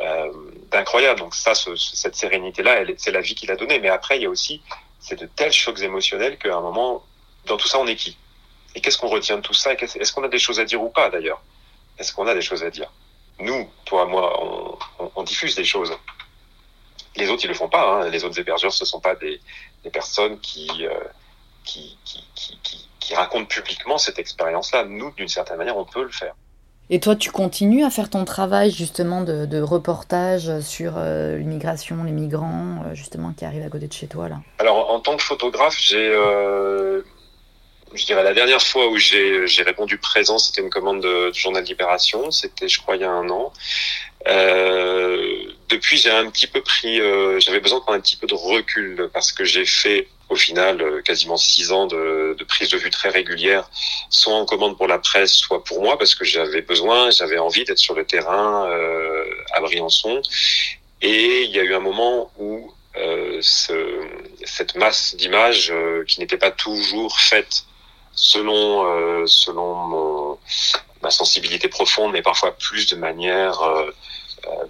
euh, 0.00 0.32
d'incroyable. 0.70 1.18
Donc 1.20 1.34
ça, 1.34 1.54
ce- 1.54 1.76
cette 1.76 2.14
sérénité-là, 2.16 2.84
c'est 2.96 3.10
la 3.10 3.20
vie 3.20 3.34
qu'il 3.34 3.50
a 3.50 3.56
donnée. 3.56 3.80
Mais 3.80 3.88
après, 3.88 4.16
il 4.18 4.22
y 4.22 4.26
a 4.26 4.30
aussi, 4.30 4.62
c'est 5.00 5.16
de 5.18 5.26
tels 5.26 5.52
chocs 5.52 5.80
émotionnels 5.80 6.38
qu'à 6.38 6.56
un 6.56 6.60
moment, 6.60 7.04
dans 7.46 7.56
tout 7.56 7.68
ça, 7.68 7.78
on 7.78 7.86
est 7.86 7.96
qui? 7.96 8.16
Et 8.74 8.80
qu'est-ce 8.80 8.98
qu'on 8.98 9.08
retient 9.08 9.36
de 9.36 9.42
tout 9.42 9.54
ça? 9.54 9.72
Est-ce 9.74 10.12
qu'on 10.12 10.22
a 10.22 10.28
des 10.28 10.38
choses 10.38 10.60
à 10.60 10.64
dire 10.64 10.82
ou 10.82 10.88
pas 10.88 11.10
d'ailleurs? 11.10 11.42
Est-ce 11.98 12.12
qu'on 12.12 12.26
a 12.26 12.34
des 12.34 12.42
choses 12.42 12.62
à 12.62 12.70
dire? 12.70 12.90
Nous, 13.38 13.68
toi, 13.84 14.06
moi, 14.06 14.32
on, 14.98 15.10
on, 15.16 15.22
diffuse 15.22 15.54
des 15.54 15.64
choses. 15.64 15.92
Les 17.16 17.28
autres, 17.30 17.44
ils 17.44 17.48
le 17.48 17.54
font 17.54 17.68
pas. 17.68 17.82
Hein. 17.82 18.08
Les 18.10 18.24
autres 18.24 18.38
hébergeurs, 18.38 18.72
ce 18.72 18.84
sont 18.84 19.00
pas 19.00 19.14
des, 19.14 19.40
des 19.82 19.90
personnes 19.90 20.38
qui, 20.40 20.68
euh, 20.86 20.92
qui, 21.64 21.98
qui, 22.04 22.24
qui, 22.34 22.88
qui 22.98 23.14
racontent 23.14 23.46
publiquement 23.46 23.98
cette 23.98 24.18
expérience-là. 24.18 24.84
Nous, 24.84 25.10
d'une 25.12 25.28
certaine 25.28 25.56
manière, 25.56 25.76
on 25.76 25.84
peut 25.84 26.04
le 26.04 26.10
faire. 26.10 26.34
Et 26.92 26.98
toi, 26.98 27.14
tu 27.14 27.30
continues 27.30 27.84
à 27.84 27.90
faire 27.90 28.10
ton 28.10 28.24
travail 28.24 28.72
justement 28.72 29.22
de, 29.22 29.46
de 29.46 29.60
reportage 29.60 30.60
sur 30.60 30.94
euh, 30.96 31.38
l'immigration, 31.38 32.02
les 32.02 32.10
migrants, 32.10 32.82
euh, 32.84 32.94
justement, 32.94 33.32
qui 33.32 33.44
arrivent 33.44 33.64
à 33.64 33.68
côté 33.68 33.86
de 33.86 33.92
chez 33.92 34.08
toi 34.08 34.28
là? 34.28 34.40
Alors, 34.58 34.90
en 34.90 34.98
tant 34.98 35.16
que 35.16 35.22
photographe, 35.22 35.76
j'ai, 35.78 36.10
euh, 36.12 37.02
je 37.94 38.04
dirais, 38.06 38.22
la 38.22 38.34
dernière 38.34 38.62
fois 38.62 38.88
où 38.88 38.96
j'ai, 38.96 39.46
j'ai 39.46 39.62
répondu 39.62 39.98
présent, 39.98 40.38
c'était 40.38 40.60
une 40.60 40.70
commande 40.70 41.02
de, 41.02 41.30
du 41.30 41.40
journal 41.40 41.64
Libération. 41.64 42.30
C'était, 42.30 42.68
je 42.68 42.80
crois, 42.80 42.96
il 42.96 43.02
y 43.02 43.04
a 43.04 43.10
un 43.10 43.28
an. 43.30 43.52
Euh, 44.28 45.44
depuis, 45.68 45.96
j'ai 45.96 46.10
un 46.10 46.30
petit 46.30 46.46
peu 46.46 46.60
pris, 46.60 47.00
euh, 47.00 47.40
j'avais 47.40 47.60
besoin 47.60 47.78
de 47.78 47.84
prendre 47.84 47.98
un 47.98 48.02
petit 48.02 48.16
peu 48.16 48.26
de 48.26 48.34
recul 48.34 49.08
parce 49.12 49.32
que 49.32 49.44
j'ai 49.44 49.64
fait 49.64 50.08
au 50.28 50.36
final 50.36 50.80
euh, 50.80 51.02
quasiment 51.02 51.36
six 51.36 51.72
ans 51.72 51.86
de, 51.86 52.36
de, 52.38 52.44
prise 52.44 52.68
de 52.70 52.78
vue 52.78 52.90
très 52.90 53.08
régulière, 53.08 53.68
soit 54.10 54.34
en 54.34 54.44
commande 54.44 54.76
pour 54.76 54.86
la 54.86 54.98
presse, 54.98 55.32
soit 55.32 55.64
pour 55.64 55.82
moi, 55.82 55.98
parce 55.98 56.14
que 56.14 56.24
j'avais 56.24 56.62
besoin, 56.62 57.10
j'avais 57.10 57.38
envie 57.38 57.64
d'être 57.64 57.78
sur 57.78 57.94
le 57.94 58.04
terrain 58.04 58.68
euh, 58.70 59.24
à 59.52 59.60
Briançon. 59.60 60.22
Et 61.02 61.42
il 61.44 61.50
y 61.50 61.58
a 61.58 61.62
eu 61.62 61.74
un 61.74 61.80
moment 61.80 62.30
où 62.38 62.72
euh, 62.96 63.38
ce, 63.40 63.72
cette 64.44 64.74
masse 64.76 65.14
d'images 65.16 65.70
euh, 65.70 66.04
qui 66.04 66.20
n'était 66.20 66.36
pas 66.36 66.50
toujours 66.50 67.18
faite 67.18 67.64
selon 68.20 68.84
euh, 68.84 69.24
selon 69.26 69.74
mon, 69.74 70.38
ma 71.02 71.10
sensibilité 71.10 71.68
profonde, 71.68 72.12
mais 72.12 72.22
parfois 72.22 72.52
plus 72.52 72.86
de 72.86 72.96
manière 72.96 73.60
euh, 73.62 73.90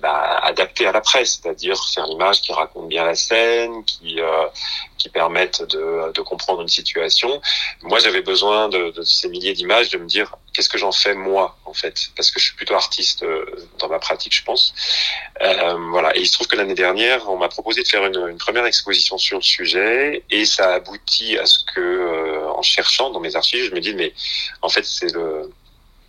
bah, 0.01 0.41
adapté 0.43 0.87
à 0.87 0.93
la 0.93 1.01
presse, 1.01 1.41
c'est-à-dire 1.43 1.77
faire 1.93 2.07
l'image 2.07 2.41
qui 2.41 2.53
raconte 2.53 2.89
bien 2.89 3.05
la 3.05 3.15
scène, 3.15 3.85
qui 3.85 4.21
euh, 4.21 4.47
qui 5.01 5.09
permettent 5.09 5.63
de, 5.63 6.13
de 6.13 6.21
comprendre 6.21 6.61
une 6.61 6.69
situation. 6.69 7.41
Moi, 7.83 7.99
j'avais 7.99 8.21
besoin 8.21 8.69
de, 8.69 8.91
de, 8.91 9.03
ces 9.03 9.29
milliers 9.29 9.55
d'images, 9.55 9.89
de 9.89 9.99
me 9.99 10.07
dire 10.07 10.37
qu'est-ce 10.53 10.69
que 10.69 10.79
j'en 10.79 10.93
fais 10.93 11.15
moi 11.15 11.57
en 11.65 11.73
fait, 11.73 12.11
parce 12.17 12.31
que 12.31 12.39
je 12.39 12.47
suis 12.47 12.57
plutôt 12.57 12.75
artiste 12.75 13.23
euh, 13.23 13.47
dans 13.79 13.89
ma 13.89 13.99
pratique, 13.99 14.35
je 14.35 14.45
pense. 14.45 14.75
Euh, 15.41 15.75
voilà. 15.91 16.15
Et 16.17 16.21
il 16.21 16.27
se 16.27 16.35
trouve 16.35 16.49
que 16.49 16.57
l'année 16.57 16.75
dernière, 16.75 17.29
on 17.31 17.37
m'a 17.37 17.49
proposé 17.49 17.83
de 17.83 17.89
faire 17.89 18.05
une, 18.05 18.29
une, 18.29 18.39
première 18.39 18.67
exposition 18.67 19.17
sur 19.17 19.39
le 19.39 19.43
sujet, 19.43 20.23
et 20.31 20.45
ça 20.45 20.75
aboutit 20.75 21.39
à 21.39 21.47
ce 21.47 21.61
que, 21.75 21.81
euh, 21.81 22.40
en 22.61 22.63
cherchant 22.63 23.11
dans 23.11 23.21
mes 23.21 23.35
archives, 23.37 23.65
je 23.71 23.75
me 23.75 23.81
dis 23.81 23.95
mais 23.95 24.13
en 24.63 24.69
fait 24.69 24.85
c'est 24.85 25.13
le 25.13 25.51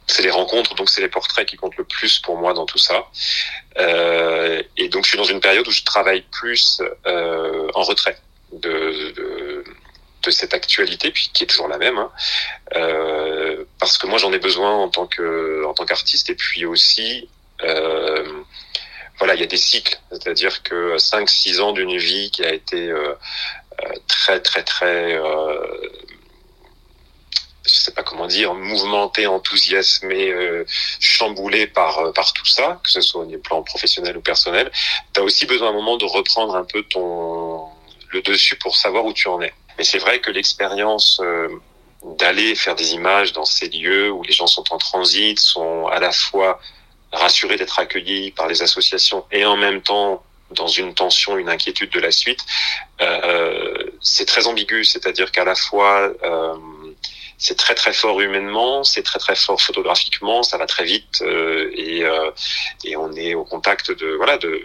c'est 0.07 0.23
les 0.23 0.31
rencontres, 0.31 0.75
donc 0.75 0.89
c'est 0.89 1.01
les 1.01 1.07
portraits 1.07 1.47
qui 1.47 1.55
comptent 1.55 1.77
le 1.77 1.85
plus 1.85 2.19
pour 2.19 2.37
moi 2.37 2.53
dans 2.53 2.65
tout 2.65 2.77
ça. 2.77 3.05
Euh, 3.77 4.61
et 4.75 4.89
donc 4.89 5.05
je 5.05 5.09
suis 5.09 5.17
dans 5.17 5.23
une 5.23 5.39
période 5.39 5.65
où 5.65 5.71
je 5.71 5.83
travaille 5.83 6.23
plus 6.39 6.81
euh, 7.07 7.69
en 7.73 7.83
retrait 7.83 8.17
de, 8.51 9.13
de, 9.15 10.31
cette 10.31 10.53
actualité, 10.53 11.11
puis 11.11 11.29
qui 11.33 11.43
est 11.43 11.47
toujours 11.47 11.67
la 11.67 11.77
même, 11.77 11.97
hein. 11.97 12.11
euh, 12.75 13.65
parce 13.79 13.97
que 13.97 14.07
moi 14.07 14.17
j'en 14.17 14.31
ai 14.31 14.39
besoin 14.39 14.71
en 14.71 14.87
tant 14.87 15.05
que 15.05 15.65
en 15.65 15.73
tant 15.73 15.85
qu'artiste, 15.85 16.29
et 16.29 16.35
puis 16.35 16.65
aussi 16.65 17.29
voilà, 19.17 19.35
il 19.35 19.39
y 19.39 19.43
a 19.43 19.47
des 19.47 19.57
cycles, 19.57 19.99
c'est-à-dire 20.11 20.63
que 20.63 20.97
5-6 20.97 21.59
ans 21.59 21.73
d'une 21.73 21.95
vie 21.97 22.31
qui 22.31 22.43
a 22.43 22.51
été 22.53 22.91
très 24.07 24.39
très 24.39 24.63
très 24.63 25.19
je 27.71 27.77
sais 27.77 27.91
pas 27.91 28.03
comment 28.03 28.27
dire, 28.27 28.53
mouvementé, 28.53 29.27
enthousiasmé, 29.27 30.29
euh, 30.29 30.65
chamboulé 30.99 31.67
par 31.67 31.99
euh, 31.99 32.11
par 32.11 32.33
tout 32.33 32.45
ça, 32.45 32.79
que 32.83 32.89
ce 32.89 33.01
soit 33.01 33.23
au 33.23 33.37
plan 33.37 33.63
professionnel 33.63 34.17
ou 34.17 34.21
personnel, 34.21 34.71
tu 35.13 35.21
as 35.21 35.23
aussi 35.23 35.45
besoin 35.45 35.67
à 35.67 35.71
un 35.71 35.73
moment 35.73 35.97
de 35.97 36.05
reprendre 36.05 36.55
un 36.55 36.65
peu 36.65 36.83
ton 36.83 37.65
le 38.09 38.21
dessus 38.21 38.57
pour 38.57 38.75
savoir 38.75 39.05
où 39.05 39.13
tu 39.13 39.27
en 39.29 39.41
es. 39.41 39.53
Mais 39.77 39.85
c'est 39.85 39.99
vrai 39.99 40.19
que 40.19 40.29
l'expérience 40.29 41.21
euh, 41.23 41.47
d'aller 42.17 42.55
faire 42.55 42.75
des 42.75 42.93
images 42.93 43.31
dans 43.31 43.45
ces 43.45 43.69
lieux 43.69 44.11
où 44.11 44.23
les 44.23 44.33
gens 44.33 44.47
sont 44.47 44.73
en 44.73 44.77
transit, 44.77 45.39
sont 45.39 45.87
à 45.87 45.99
la 45.99 46.11
fois 46.11 46.59
rassurés 47.11 47.57
d'être 47.57 47.79
accueillis 47.79 48.31
par 48.31 48.47
les 48.47 48.61
associations 48.61 49.25
et 49.31 49.45
en 49.45 49.57
même 49.57 49.81
temps 49.81 50.23
dans 50.51 50.67
une 50.67 50.93
tension, 50.93 51.37
une 51.37 51.49
inquiétude 51.49 51.91
de 51.91 51.99
la 51.99 52.11
suite, 52.11 52.39
euh, 53.01 53.89
c'est 54.01 54.25
très 54.25 54.47
ambigu. 54.47 54.83
C'est-à-dire 54.83 55.31
qu'à 55.31 55.45
la 55.45 55.55
fois 55.55 56.11
euh, 56.23 56.55
c'est 57.41 57.55
très 57.55 57.73
très 57.73 57.91
fort 57.91 58.21
humainement, 58.21 58.83
c'est 58.83 59.01
très 59.01 59.17
très 59.17 59.35
fort 59.35 59.59
photographiquement, 59.59 60.43
ça 60.43 60.59
va 60.59 60.67
très 60.67 60.83
vite 60.85 61.23
euh, 61.23 61.71
et, 61.75 62.03
euh, 62.03 62.29
et 62.83 62.95
on 62.95 63.11
est 63.13 63.33
au 63.33 63.43
contact 63.43 63.91
de 63.91 64.09
voilà 64.15 64.37
de, 64.37 64.61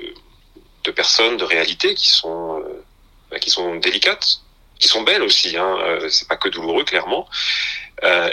de 0.85 0.91
personnes, 0.91 1.39
de 1.39 1.45
réalités 1.45 1.95
qui 1.95 2.11
sont 2.11 2.61
euh, 2.61 2.85
bah, 3.31 3.39
qui 3.39 3.49
sont 3.49 3.77
délicates, 3.77 4.43
qui 4.79 4.89
sont 4.89 5.01
belles 5.05 5.23
aussi. 5.23 5.57
Hein, 5.57 5.79
c'est 6.11 6.29
pas 6.29 6.37
que 6.37 6.51
douloureux 6.51 6.85
clairement. 6.85 7.27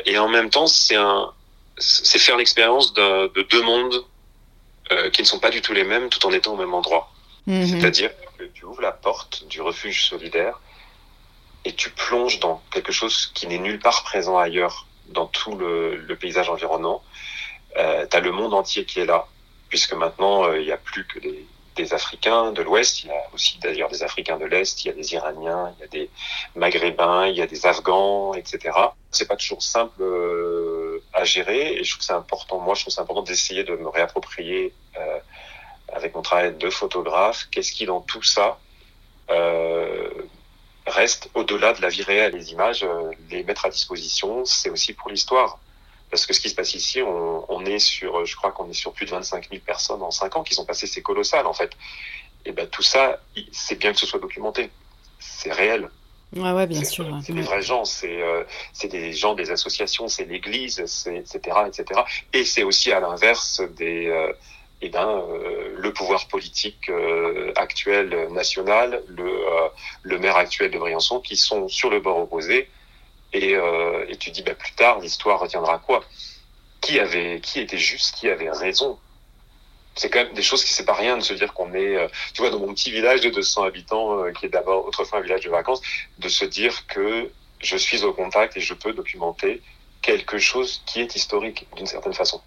Et 0.06 0.17
en 0.17 0.27
même 0.27 0.49
temps, 0.49 0.67
c'est 0.67 0.97
un 0.97 1.32
c'est 1.77 2.19
faire 2.19 2.36
l'expérience 2.36 2.93
de, 2.93 3.32
de, 3.34 3.43
deux 3.43 3.62
mondes 3.62 4.03
qui 5.13 5.21
ne 5.21 5.25
sont 5.25 5.39
pas 5.39 5.49
du 5.51 5.62
tout 5.62 5.73
les 5.73 5.86
mêmes, 5.86 6.10
tout 6.10 6.23
en 6.27 6.32
étant 6.34 6.53
au 6.53 6.58
même 6.58 6.73
endroit. 6.73 7.12
Mmh. 7.47 7.65
C'est-à-dire 7.65 8.12
que 8.38 8.43
tu 8.43 8.65
ouvres 8.65 8.82
la 8.82 8.91
porte 8.91 9.47
du 9.47 9.62
refuge 9.62 10.06
solidaire 10.06 10.60
et 11.65 11.73
tu 11.73 11.89
plonges 11.89 12.39
dans 12.39 12.62
quelque 12.71 12.91
chose 12.91 13.32
qui 13.34 13.47
n'est 13.47 13.58
nulle 13.58 13.80
part 13.80 14.04
présent 14.04 14.38
ailleurs 14.38 14.88
dans 15.08 15.28
tout 15.28 15.56
le, 15.56 15.95
le 15.95 16.15
paysage 16.15 16.49
environnant. 16.49 17.02
Euh, 17.78 18.06
tu 18.10 18.17
as 18.17 18.19
le 18.19 18.32
monde 18.32 18.54
entier 18.54 18.86
qui 18.86 18.99
est 18.99 19.06
là, 19.06 19.28
puisque 19.69 19.93
maintenant, 19.93 20.45
euh, 20.45 20.60
il 20.60 20.65
n'y 20.65 20.71
a 20.71 20.78
plus 20.78 21.06
que 21.08 21.19
des, 21.19 21.45
des 21.76 21.93
Africains 21.93 22.52
de 22.52 22.62
l'Ouest, 22.62 23.04
il 23.04 23.08
y 23.08 23.12
a 23.12 23.23
aussi 23.34 23.58
d'ailleurs 23.60 23.89
des 23.89 24.04
Africains 24.04 24.38
de 24.38 24.45
l'Est, 24.45 24.84
il 24.84 24.88
y 24.88 24.91
a 24.91 24.93
des 24.93 25.13
Iraniens, 25.13 25.73
il 25.78 25.82
y 25.82 25.84
a 25.84 25.88
des 25.88 26.10
Maghrébins, 26.56 27.28
il 27.28 27.36
y 27.36 27.41
a 27.41 27.47
des 27.47 27.65
Afghans, 27.65 28.34
etc. 28.36 28.78
C'est 29.12 29.28
pas 29.28 29.36
toujours 29.36 29.62
simple 29.62 30.02
euh, 30.02 31.04
à 31.13 31.23
gérer, 31.23 31.73
et 31.73 31.84
je 31.84 31.91
trouve 31.91 31.99
que 31.99 32.06
c'est 32.06 32.13
important, 32.13 32.60
moi 32.60 32.76
je 32.76 32.82
trouve 32.82 32.93
c'est 32.93 33.02
important 33.02 33.23
d'essayer 33.23 33.63
de 33.63 33.76
me 33.76 33.89
réapproprier 33.89 34.73
euh, 34.97 35.19
avec 35.91 36.15
mon 36.15 36.21
travail 36.21 36.56
de 36.56 36.69
photographe, 36.69 37.47
qu'est-ce 37.52 37.71
qui 37.71 37.86
dans 37.86 38.02
tout 38.02 38.23
ça 38.23 38.60
euh, 39.30 39.72
reste 40.93 41.29
au-delà 41.34 41.73
de 41.73 41.82
la 41.82 41.89
vie 41.89 42.03
réelle. 42.03 42.34
Les 42.34 42.51
images, 42.51 42.84
euh, 42.84 43.12
les 43.29 43.43
mettre 43.43 43.65
à 43.65 43.69
disposition, 43.69 44.45
c'est 44.45 44.69
aussi 44.69 44.93
pour 44.93 45.10
l'histoire. 45.10 45.60
Parce 46.10 46.25
que 46.25 46.34
ce 46.34 46.39
qui 46.39 46.49
se 46.49 46.56
passe 46.56 46.75
ici, 46.75 47.01
on, 47.01 47.51
on 47.51 47.65
est 47.65 47.79
sur, 47.79 48.25
je 48.25 48.36
crois 48.36 48.51
qu'on 48.51 48.69
est 48.69 48.73
sur 48.73 48.93
plus 48.93 49.06
de 49.06 49.12
25 49.12 49.49
000 49.49 49.62
personnes 49.65 50.01
en 50.03 50.12
5 50.12 50.36
ans 50.38 50.43
qui 50.43 50.53
sont 50.53 50.65
passées, 50.65 50.88
c'est 50.88 51.01
colossal 51.01 51.47
en 51.47 51.53
fait. 51.53 51.71
Et 52.45 52.51
ben 52.51 52.67
tout 52.67 52.82
ça, 52.82 53.19
c'est 53.51 53.79
bien 53.79 53.93
que 53.93 53.99
ce 53.99 54.06
soit 54.06 54.19
documenté. 54.19 54.69
C'est 55.19 55.51
réel. 55.51 55.89
Ouais, 56.36 56.51
ouais, 56.51 56.67
bien 56.67 56.84
sûr. 56.84 57.06
C'est 57.23 57.34
des 57.34 57.41
vrais 57.41 57.62
gens, 57.62 57.86
c'est 57.86 58.21
euh, 58.21 58.43
des 58.84 59.13
gens 59.13 59.36
des 59.36 59.51
associations, 59.51 60.08
c'est 60.08 60.25
l'Église, 60.25 60.79
etc. 60.79 61.58
etc. 61.67 62.01
Et 62.34 62.43
c'est 62.43 62.63
aussi 62.63 62.91
à 62.91 62.99
l'inverse 62.99 63.62
des 63.77 64.08
euh, 64.08 64.34
eh 64.86 64.89
ben, 64.89 65.08
euh, 65.08 65.76
le 65.78 65.93
pouvoir 65.93 66.28
politique 66.28 66.89
euh, 66.89 67.54
actuel 67.56 68.28
national, 68.32 69.02
le, 69.08 69.24
euh, 69.24 70.19
maire 70.19 70.36
actuel 70.36 70.72
de 70.72 70.78
Briançon, 70.78 71.22
qui 71.22 71.38
sont 71.38 71.69
sur 71.69 71.89
le 71.89 72.02
bord 72.02 72.17
opposé. 72.17 72.69
Et, 73.32 73.56
euh, 73.56 74.06
et 74.10 74.17
tu 74.17 74.30
dis, 74.32 74.41
bah, 74.43 74.56
plus 74.56 74.74
tard, 74.74 75.00
l'histoire 75.00 75.39
retiendra 75.39 75.80
quoi? 75.80 76.04
Qui 76.82 77.00
avait, 77.00 77.39
qui 77.39 77.62
était 77.62 77.78
juste, 77.78 78.15
qui 78.15 78.28
avait 78.28 78.52
raison? 78.52 79.00
C'est 79.96 80.10
quand 80.10 80.26
même 80.26 80.34
des 80.34 80.41
choses 80.43 80.65
qui 80.65 80.74
c'est 80.74 80.86
pas 80.86 80.96
rien 80.96 81.15
de 81.17 81.24
se 81.24 81.34
dire 81.34 81.54
qu'on 81.54 81.74
est, 81.74 81.96
tu 82.34 82.41
vois, 82.41 82.50
dans 82.50 82.60
mon 82.60 82.74
petit 82.74 82.91
village 82.91 83.22
de 83.22 83.30
200 83.30 83.63
habitants, 83.63 84.24
qui 84.34 84.48
est 84.48 84.50
d'abord 84.50 84.86
autrefois 84.86 85.19
un 85.19 85.22
village 85.22 85.46
de 85.46 85.50
vacances, 85.50 85.82
de 86.17 86.28
se 86.28 86.43
dire 86.43 86.88
que 86.88 87.32
je 87.60 87.78
suis 87.78 88.04
au 88.04 88.12
contact 88.12 88.58
et 88.58 88.60
je 88.60 88.74
peux 88.74 88.91
documenter 88.91 89.62
quelque 90.02 90.39
chose 90.39 90.82
qui 90.88 91.00
est 91.00 91.15
historique 91.15 91.67
d'une 91.78 91.86
certaine 91.86 92.13
façon. 92.13 92.41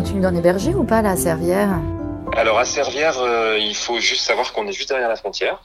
Continue 0.00 0.22
d'en 0.22 0.34
héberger 0.34 0.74
ou 0.74 0.82
pas 0.82 1.02
là, 1.02 1.10
à 1.10 2.38
Alors 2.38 2.58
à 2.58 2.64
Servières, 2.64 3.20
euh, 3.20 3.58
il 3.58 3.74
faut 3.74 4.00
juste 4.00 4.22
savoir 4.22 4.50
qu'on 4.54 4.66
est 4.66 4.72
juste 4.72 4.88
derrière 4.88 5.10
la 5.10 5.16
frontière 5.16 5.60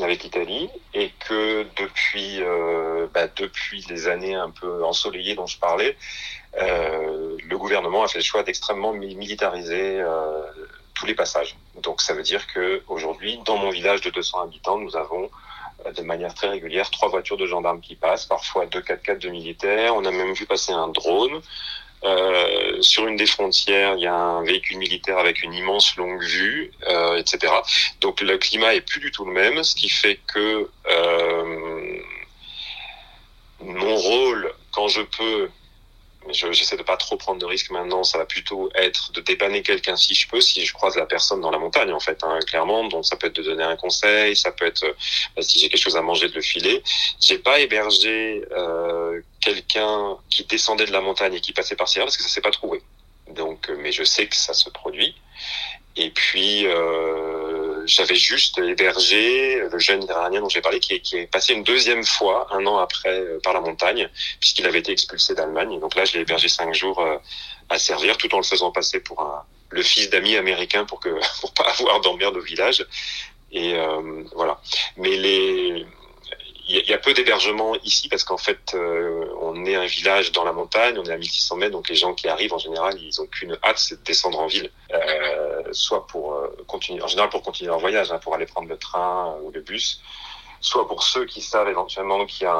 avec 0.00 0.22
l'Italie 0.22 0.70
et 0.94 1.10
que 1.26 1.66
depuis 1.76 2.40
euh, 2.42 3.08
bah, 3.12 3.26
depuis 3.34 3.84
les 3.88 4.06
années 4.06 4.36
un 4.36 4.50
peu 4.50 4.84
ensoleillées 4.84 5.34
dont 5.34 5.46
je 5.46 5.58
parlais, 5.58 5.96
euh, 6.60 7.36
le 7.44 7.58
gouvernement 7.58 8.04
a 8.04 8.06
fait 8.06 8.20
le 8.20 8.24
choix 8.24 8.44
d'extrêmement 8.44 8.92
militariser 8.92 10.00
euh, 10.00 10.42
tous 10.94 11.06
les 11.06 11.16
passages. 11.16 11.56
Donc 11.82 12.02
ça 12.02 12.14
veut 12.14 12.22
dire 12.22 12.46
que 12.54 12.84
aujourd'hui, 12.86 13.40
dans 13.44 13.56
mon 13.56 13.70
village 13.70 14.00
de 14.02 14.10
200 14.10 14.42
habitants, 14.44 14.78
nous 14.78 14.96
avons 14.96 15.28
de 15.96 16.02
manière 16.02 16.34
très 16.34 16.48
régulière 16.48 16.88
trois 16.92 17.08
voitures 17.08 17.36
de 17.36 17.46
gendarmes 17.46 17.80
qui 17.80 17.96
passent, 17.96 18.26
parfois 18.26 18.66
deux 18.66 18.78
4x4 18.78 19.18
de 19.18 19.28
militaires. 19.28 19.96
On 19.96 20.04
a 20.04 20.12
même 20.12 20.34
vu 20.34 20.46
passer 20.46 20.70
un 20.70 20.86
drone 20.86 21.42
Euh, 22.04 22.82
sur 22.82 23.06
une 23.06 23.16
des 23.16 23.26
frontières, 23.26 23.94
il 23.96 24.02
y 24.02 24.06
a 24.06 24.14
un 24.14 24.42
véhicule 24.42 24.78
militaire 24.78 25.18
avec 25.18 25.42
une 25.42 25.54
immense 25.54 25.96
longue 25.96 26.22
vue, 26.22 26.72
euh, 26.88 27.16
etc. 27.16 27.52
Donc 28.00 28.20
le 28.20 28.38
climat 28.38 28.74
est 28.74 28.80
plus 28.80 29.00
du 29.00 29.12
tout 29.12 29.24
le 29.24 29.32
même, 29.32 29.62
ce 29.62 29.76
qui 29.76 29.88
fait 29.88 30.18
que 30.32 30.68
euh, 30.90 31.98
mon 33.60 33.96
rôle, 33.96 34.52
quand 34.72 34.88
je 34.88 35.02
peux, 35.02 35.48
j'essaie 36.30 36.76
de 36.76 36.82
pas 36.82 36.96
trop 36.96 37.16
prendre 37.16 37.40
de 37.40 37.46
risques 37.46 37.70
maintenant. 37.70 38.02
Ça 38.02 38.18
va 38.18 38.26
plutôt 38.26 38.70
être 38.74 39.12
de 39.12 39.20
dépanner 39.20 39.62
quelqu'un 39.62 39.96
si 39.96 40.14
je 40.14 40.28
peux, 40.28 40.40
si 40.40 40.64
je 40.64 40.72
croise 40.72 40.96
la 40.96 41.06
personne 41.06 41.40
dans 41.40 41.50
la 41.50 41.58
montagne, 41.58 41.92
en 41.92 42.00
fait, 42.00 42.22
hein, 42.24 42.38
clairement. 42.46 42.88
Donc 42.88 43.06
ça 43.06 43.16
peut 43.16 43.28
être 43.28 43.36
de 43.36 43.42
donner 43.42 43.64
un 43.64 43.76
conseil, 43.76 44.34
ça 44.34 44.50
peut 44.50 44.66
être 44.66 44.84
euh, 44.84 45.42
si 45.42 45.60
j'ai 45.60 45.68
quelque 45.68 45.82
chose 45.82 45.96
à 45.96 46.02
manger 46.02 46.28
de 46.28 46.34
le 46.34 46.42
filer. 46.42 46.82
J'ai 47.20 47.38
pas 47.38 47.60
hébergé 47.60 48.44
euh, 48.50 49.20
quelqu'un 49.42 50.16
qui 50.30 50.44
descendait 50.44 50.86
de 50.86 50.92
la 50.92 51.00
montagne 51.00 51.34
et 51.34 51.40
qui 51.40 51.52
passait 51.52 51.76
par 51.76 51.88
Sierra 51.88 52.06
parce 52.06 52.16
que 52.16 52.22
ça 52.22 52.28
s'est 52.28 52.40
pas 52.40 52.50
trouvé. 52.50 52.82
Donc, 53.28 53.68
euh, 53.68 53.76
mais 53.78 53.92
je 53.92 54.04
sais 54.04 54.26
que 54.26 54.36
ça 54.36 54.54
se 54.54 54.70
produit. 54.70 55.14
Et 55.96 56.10
puis, 56.10 56.66
euh, 56.66 57.86
j'avais 57.86 58.14
juste 58.14 58.58
hébergé 58.58 59.60
le 59.70 59.78
jeune 59.78 60.02
Iranien 60.04 60.40
dont 60.40 60.48
j'ai 60.48 60.62
parlé, 60.62 60.80
qui 60.80 60.94
est, 60.94 61.00
qui 61.00 61.18
est, 61.18 61.26
passé 61.26 61.52
une 61.52 61.64
deuxième 61.64 62.04
fois, 62.04 62.46
un 62.50 62.64
an 62.66 62.78
après, 62.78 63.20
euh, 63.20 63.38
par 63.42 63.52
la 63.52 63.60
montagne, 63.60 64.08
puisqu'il 64.40 64.66
avait 64.66 64.78
été 64.78 64.92
expulsé 64.92 65.34
d'Allemagne. 65.34 65.78
Donc 65.80 65.94
là, 65.94 66.04
je 66.06 66.14
l'ai 66.14 66.20
hébergé 66.20 66.48
cinq 66.48 66.74
jours 66.74 67.00
euh, 67.00 67.18
à 67.68 67.78
servir, 67.78 68.16
tout 68.16 68.32
en 68.34 68.38
le 68.38 68.44
faisant 68.44 68.70
passer 68.72 69.00
pour 69.00 69.20
un, 69.20 69.44
le 69.70 69.82
fils 69.82 70.08
d'amis 70.08 70.36
américains 70.36 70.86
pour 70.86 70.98
que 71.00 71.10
pour 71.40 71.52
pas 71.52 71.64
avoir 71.78 72.00
d'emmerde 72.00 72.36
au 72.36 72.42
village. 72.42 72.86
Et 73.50 73.74
euh, 73.74 74.24
voilà. 74.34 74.60
Mais 74.96 75.16
les 75.16 75.86
il 76.72 76.88
y, 76.88 76.94
a 76.94 76.98
peu 76.98 77.12
d'hébergements 77.12 77.74
ici 77.84 78.08
parce 78.08 78.24
qu'en 78.24 78.38
fait, 78.38 78.72
euh, 78.74 79.26
on 79.40 79.64
est 79.66 79.74
un 79.74 79.84
village 79.84 80.32
dans 80.32 80.44
la 80.44 80.52
montagne, 80.52 80.96
on 80.98 81.04
est 81.04 81.12
à 81.12 81.18
1600 81.18 81.56
mètres, 81.56 81.72
donc 81.72 81.88
les 81.88 81.94
gens 81.94 82.14
qui 82.14 82.28
arrivent 82.28 82.54
en 82.54 82.58
général, 82.58 82.94
ils 83.00 83.20
ont 83.20 83.26
qu'une 83.26 83.58
hâte, 83.62 83.78
c'est 83.78 84.00
de 84.00 84.04
descendre 84.04 84.40
en 84.40 84.46
ville, 84.46 84.70
euh, 84.92 85.62
soit 85.72 86.06
pour 86.06 86.32
euh, 86.32 86.48
continuer, 86.66 87.02
en 87.02 87.08
général 87.08 87.28
pour 87.28 87.42
continuer 87.42 87.68
leur 87.68 87.78
voyage, 87.78 88.10
hein, 88.10 88.18
pour 88.22 88.34
aller 88.34 88.46
prendre 88.46 88.68
le 88.68 88.78
train 88.78 89.36
ou 89.42 89.50
le 89.50 89.60
bus, 89.60 90.00
soit 90.60 90.88
pour 90.88 91.02
ceux 91.02 91.26
qui 91.26 91.42
savent 91.42 91.68
éventuellement 91.68 92.24
qu'il 92.24 92.44
y 92.44 92.48
a 92.48 92.54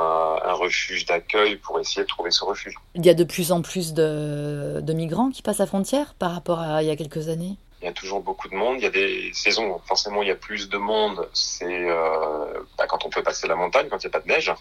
un, 0.44 0.52
refuge 0.52 1.06
d'accueil 1.06 1.56
pour 1.56 1.80
essayer 1.80 2.02
de 2.02 2.08
trouver 2.08 2.30
ce 2.30 2.44
refuge. 2.44 2.74
Il 2.94 3.06
y 3.06 3.10
a 3.10 3.14
de 3.14 3.24
plus 3.24 3.50
en 3.50 3.62
plus 3.62 3.94
de, 3.94 4.80
de 4.82 4.92
migrants 4.92 5.30
qui 5.30 5.40
passent 5.40 5.58
la 5.58 5.66
frontière 5.66 6.14
par 6.14 6.32
rapport 6.32 6.60
à 6.60 6.82
il 6.82 6.88
y 6.88 6.90
a 6.90 6.96
quelques 6.96 7.28
années? 7.28 7.56
Il 7.82 7.86
y 7.86 7.88
a 7.88 7.92
toujours 7.92 8.20
beaucoup 8.20 8.48
de 8.48 8.54
monde. 8.54 8.76
Il 8.78 8.84
y 8.84 8.86
a 8.86 8.90
des 8.90 9.32
saisons, 9.34 9.80
forcément, 9.86 10.22
il 10.22 10.28
y 10.28 10.30
a 10.30 10.36
plus 10.36 10.68
de 10.68 10.78
monde. 10.78 11.28
C'est 11.32 11.90
euh, 11.90 12.62
bah, 12.78 12.86
quand 12.86 13.04
on 13.04 13.10
peut 13.10 13.22
passer 13.22 13.48
la 13.48 13.56
montagne, 13.56 13.88
quand 13.90 14.02
il 14.02 14.06
n'y 14.06 14.14
a 14.14 14.18
pas 14.18 14.24
de 14.24 14.28
neige. 14.28 14.52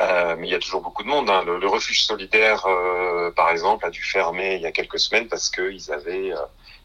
Euh, 0.00 0.34
mais 0.38 0.48
il 0.48 0.50
y 0.50 0.54
a 0.54 0.58
toujours 0.58 0.80
beaucoup 0.80 1.04
de 1.04 1.08
monde. 1.08 1.30
Hein. 1.30 1.44
Le, 1.46 1.58
le, 1.58 1.68
refuge 1.68 2.04
solidaire, 2.04 2.66
euh, 2.66 3.30
par 3.30 3.50
exemple, 3.50 3.86
a 3.86 3.90
dû 3.90 4.02
fermer 4.02 4.56
il 4.56 4.62
y 4.62 4.66
a 4.66 4.72
quelques 4.72 4.98
semaines 4.98 5.28
parce 5.28 5.48
qu'ils 5.48 5.92
avaient, 5.92 6.32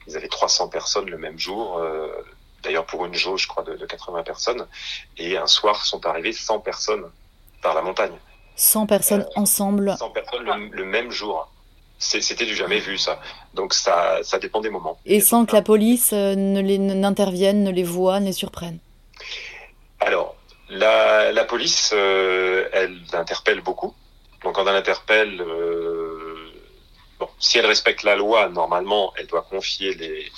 ils 0.07 0.15
avaient 0.15 0.27
300 0.27 0.69
personnes 0.69 1.09
le 1.09 1.17
même 1.17 1.39
jour. 1.39 1.81
D'ailleurs, 2.61 2.85
pour 2.85 3.05
une 3.05 3.13
jauge, 3.15 3.43
je 3.43 3.47
crois, 3.47 3.63
de, 3.63 3.75
de 3.75 3.85
80 3.85 4.23
personnes. 4.23 4.67
Et 5.17 5.37
un 5.37 5.47
soir, 5.47 5.83
sont 5.85 6.05
arrivées 6.05 6.33
100 6.33 6.59
personnes 6.59 7.09
par 7.61 7.73
la 7.73 7.81
montagne. 7.81 8.15
100 8.55 8.85
personnes 8.85 9.27
ensemble 9.35 9.95
100 9.97 10.09
personnes 10.11 10.43
le, 10.45 10.69
le 10.69 10.85
même 10.85 11.11
jour 11.11 11.49
c'était 11.97 12.45
du 12.45 12.55
jamais 12.55 12.79
vu 12.79 12.97
ça. 12.97 13.19
Donc 13.53 13.73
ça, 13.73 14.19
ça 14.23 14.39
dépend 14.39 14.61
des 14.61 14.69
moments. 14.69 14.97
Et 15.05 15.19
sans 15.19 15.45
que 15.45 15.55
la 15.55 15.61
police 15.61 16.11
euh, 16.13 16.35
ne 16.35 16.61
n'intervienne, 16.61 17.63
ne 17.63 17.71
les 17.71 17.83
voit, 17.83 18.19
ne 18.19 18.27
les 18.27 18.33
surprenne. 18.33 18.79
Alors 19.99 20.35
la, 20.69 21.31
la 21.31 21.45
police, 21.45 21.91
euh, 21.93 22.67
elle 22.73 22.97
interpelle 23.13 23.61
beaucoup. 23.61 23.93
Donc 24.43 24.55
quand 24.55 24.67
elle 24.67 24.75
interpelle, 24.75 25.41
euh, 25.41 26.14
Bon, 27.19 27.29
si 27.39 27.57
elle 27.57 27.65
respecte 27.65 28.03
la 28.03 28.15
loi, 28.15 28.49
normalement, 28.49 29.13
elle 29.17 29.27
doit 29.27 29.43
confier 29.43 29.93
les, 29.93 30.29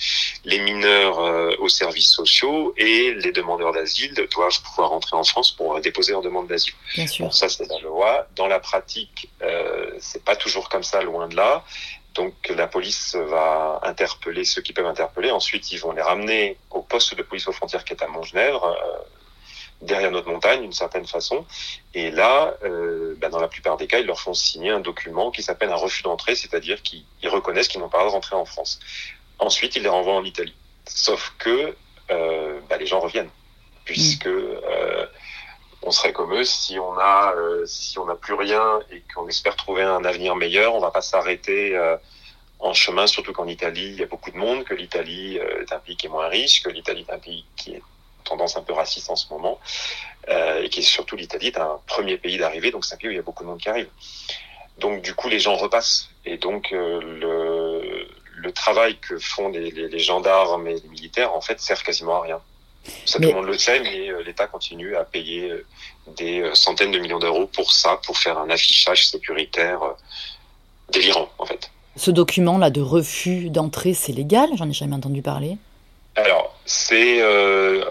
les 0.46 0.60
mineurs 0.60 1.20
euh, 1.20 1.56
aux 1.58 1.70
services 1.70 2.12
sociaux 2.12 2.74
et 2.78 3.16
les 3.16 3.32
demandeurs 3.32 3.74
d'asile 3.74 4.14
doivent 4.14 4.62
pouvoir 4.62 4.90
rentrer 4.90 5.16
en 5.16 5.24
France 5.24 5.52
pour 5.52 5.80
déposer 5.82 6.12
leur 6.12 6.22
demande 6.22 6.48
d'asile. 6.48 6.74
Bon, 7.20 7.32
ça, 7.32 7.50
c'est 7.50 7.68
la 7.68 7.80
loi. 7.80 8.28
Dans 8.36 8.48
la 8.48 8.60
pratique, 8.60 9.30
euh, 9.42 9.92
c'est 10.00 10.24
pas 10.24 10.36
toujours 10.36 10.70
comme 10.70 10.84
ça, 10.84 11.02
loin 11.02 11.28
de 11.28 11.36
là. 11.36 11.64
Donc 12.14 12.34
la 12.50 12.68
police 12.68 13.16
va 13.16 13.80
interpeller 13.84 14.44
ceux 14.44 14.62
qui 14.62 14.74
peuvent 14.74 14.88
interpeller. 14.88 15.32
Ensuite, 15.32 15.72
ils 15.72 15.80
vont 15.80 15.92
les 15.92 16.02
ramener 16.02 16.58
au 16.72 16.82
poste 16.82 17.16
de 17.16 17.22
police 17.22 17.48
aux 17.48 17.52
frontières 17.52 17.84
qui 17.84 17.94
est 17.94 18.04
à 18.04 18.08
Montgenèvre. 18.08 18.66
Euh, 18.66 18.98
derrière 19.82 20.12
notre 20.12 20.30
montagne 20.30 20.62
d'une 20.62 20.74
certaine 20.74 21.06
façon. 21.06 21.46
Et 21.94 22.12
là, 22.12 22.56
euh, 22.64 23.16
bah 23.18 23.30
dans 23.30 23.40
la 23.40 23.48
plupart 23.48 23.78
des 23.78 23.88
cas, 23.88 24.00
ils 24.00 24.06
leur 24.06 24.20
font 24.20 24.34
signer 24.34 24.72
un 24.72 24.80
document 24.80 25.32
qui 25.32 25.44
s'appelle 25.44 25.70
un 25.72 25.76
refus 25.76 26.04
d'entrée, 26.04 26.36
c'est-à-dire 26.36 26.82
qu'ils 26.82 27.06
reconnaissent 27.26 27.68
qu'ils 27.68 27.82
n'ont 27.82 27.90
pas 27.90 28.00
le 28.00 28.06
droit 28.06 28.12
de 28.12 28.16
rentrer 28.16 28.36
en 28.36 28.46
France. 28.46 28.80
Ensuite, 29.40 29.76
ils 29.76 29.84
les 29.84 29.90
renvoient 29.90 30.16
en 30.16 30.24
Italie. 30.24 30.56
Sauf 30.88 31.34
que 31.38 31.76
euh, 32.10 32.60
bah, 32.70 32.78
les 32.78 32.86
gens 32.86 33.00
reviennent, 33.00 33.30
puisque 33.86 34.28
euh, 34.28 35.06
on 35.84 35.92
serait 35.92 36.14
comme 36.14 36.34
eux 36.34 36.44
si 36.44 36.80
on 36.80 36.98
a 36.98 37.34
si 37.66 38.00
on 38.00 38.06
n'a 38.06 38.16
plus 38.16 38.34
rien 38.34 38.80
et 38.92 39.04
qu'on 39.14 39.28
espère 39.28 39.56
trouver 39.56 39.84
un 39.84 40.04
avenir 40.06 40.36
meilleur, 40.36 40.74
on 40.74 40.80
va 40.80 40.92
pas 40.92 41.02
s'arrêter. 41.02 41.80
En 42.60 42.74
chemin, 42.74 43.06
surtout 43.06 43.34
qu'en 43.34 43.48
Italie, 43.48 43.90
il 43.90 44.00
y 44.00 44.04
a 44.04 44.08
beaucoup 44.08 44.32
de 44.32 44.38
monde, 44.38 44.64
que 44.64 44.74
l'Italie 44.74 45.38
est 45.38 45.72
un 45.72 45.78
pays 45.78 45.96
qui 45.96 46.08
est 46.08 46.10
moins 46.10 46.28
riche, 46.28 46.64
que 46.64 46.70
l'Italie 46.70 47.06
est 47.08 47.14
un 47.14 47.20
pays 47.20 47.46
qui 47.56 47.76
est 47.76 47.84
tendance 48.28 48.58
un 48.58 48.62
peu 48.62 48.74
raciste 48.74 49.10
en 49.10 49.16
ce 49.16 49.28
moment, 49.30 49.60
euh, 50.30 50.64
et 50.64 50.70
qui 50.70 50.80
est 50.82 50.84
surtout 50.84 51.16
l'Italie 51.16 51.48
est 51.48 51.58
un 51.58 51.80
premier 51.88 52.18
pays 52.18 52.38
d'arrivée, 52.38 52.72
donc 52.72 52.86
c'est 52.86 52.96
un 52.96 52.98
pays 52.98 53.10
où 53.10 53.12
il 53.12 53.16
y 53.16 53.20
a 53.20 53.24
beaucoup 53.24 53.44
de 53.44 53.50
monde 53.50 53.60
qui 53.60 53.70
arrive. 53.70 53.90
Donc 54.80 55.02
du 55.02 55.14
coup, 55.14 55.30
les 55.30 55.40
gens 55.40 55.56
repassent, 55.56 56.10
et 56.26 56.38
donc 56.38 56.72
euh, 56.72 57.02
le, 57.02 58.08
le 58.36 58.52
travail 58.52 58.98
que 58.98 59.18
font 59.18 59.50
les, 59.50 59.72
les, 59.72 59.88
les, 59.88 60.00
gendarmes 60.00 60.68
et 60.68 60.76
les 60.76 60.90
militaires, 60.90 61.34
en 61.34 61.42
fait, 61.42 61.60
sert 61.60 61.82
quasiment 61.84 62.18
à 62.18 62.22
rien. 62.22 62.42
Ça, 63.06 63.20
mais... 63.20 63.28
tout 63.28 63.34
le 63.34 63.40
monde 63.40 63.50
le 63.50 63.58
sait, 63.58 63.80
mais 63.80 64.10
euh, 64.10 64.24
l'État 64.24 64.48
continue 64.48 64.96
à 64.96 65.04
payer 65.04 65.54
des 66.16 66.50
centaines 66.54 66.92
de 66.92 67.00
millions 67.00 67.20
d'euros 67.20 67.48
pour 67.48 67.72
ça, 67.72 68.00
pour 68.06 68.18
faire 68.18 68.38
un 68.38 68.50
affichage 68.50 69.08
sécuritaire 69.08 69.80
délirant, 70.90 71.30
en 71.38 71.46
fait. 71.46 71.70
Ce 71.98 72.12
document-là 72.12 72.70
de 72.70 72.80
refus 72.80 73.50
d'entrée, 73.50 73.96
c'est 73.96 74.14
légal? 74.14 74.50
J'en 74.56 74.70
ai 74.70 74.74
jamais 74.74 74.96
entendu 74.96 75.24
parler. 75.24 75.58
Alors, 76.16 76.56
c'est 76.66 77.22
euh, 77.22 77.84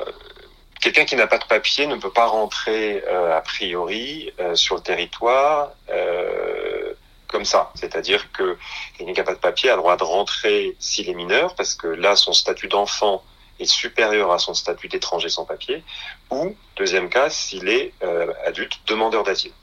quelqu'un 0.86 1.04
qui 1.04 1.16
n'a 1.16 1.26
pas 1.26 1.38
de 1.38 1.44
papier 1.44 1.88
ne 1.88 1.96
peut 1.96 2.12
pas 2.12 2.26
rentrer 2.26 3.02
euh, 3.08 3.36
a 3.36 3.40
priori 3.40 4.32
euh, 4.38 4.54
sur 4.54 4.76
le 4.76 4.82
territoire 4.82 5.72
euh, 5.90 6.92
comme 7.26 7.44
ça. 7.44 7.72
C'est-à-dire 7.74 8.30
que 8.30 8.56
quelqu'un 8.96 9.12
qui 9.12 9.18
n'a 9.18 9.24
pas 9.24 9.34
de 9.34 9.40
papier 9.40 9.68
a 9.70 9.74
le 9.74 9.80
droit 9.80 9.96
de 9.96 10.04
rentrer 10.04 10.76
s'il 10.78 11.08
est 11.08 11.14
mineur, 11.14 11.56
parce 11.56 11.74
que 11.74 11.88
là, 11.88 12.14
son 12.14 12.32
statut 12.32 12.68
d'enfant 12.68 13.24
est 13.58 13.64
supérieur 13.64 14.30
à 14.30 14.38
son 14.38 14.54
statut 14.54 14.86
d'étranger 14.86 15.28
sans 15.28 15.44
papier, 15.44 15.82
ou, 16.30 16.54
deuxième 16.76 17.08
cas, 17.08 17.30
s'il 17.30 17.68
est 17.68 17.92
euh, 18.04 18.32
adulte 18.44 18.78
demandeur 18.86 19.24
d'asile. 19.24 19.54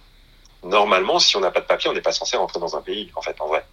Normalement, 0.62 1.20
si 1.20 1.38
on 1.38 1.40
n'a 1.40 1.52
pas 1.52 1.62
de 1.62 1.68
papier, 1.68 1.90
on 1.90 1.94
n'est 1.94 2.02
pas 2.02 2.12
censé 2.12 2.36
rentrer 2.36 2.60
dans 2.60 2.76
un 2.76 2.82
pays, 2.82 3.14
en 3.16 3.22
fait, 3.22 3.40
en 3.40 3.48
vrai. 3.48 3.64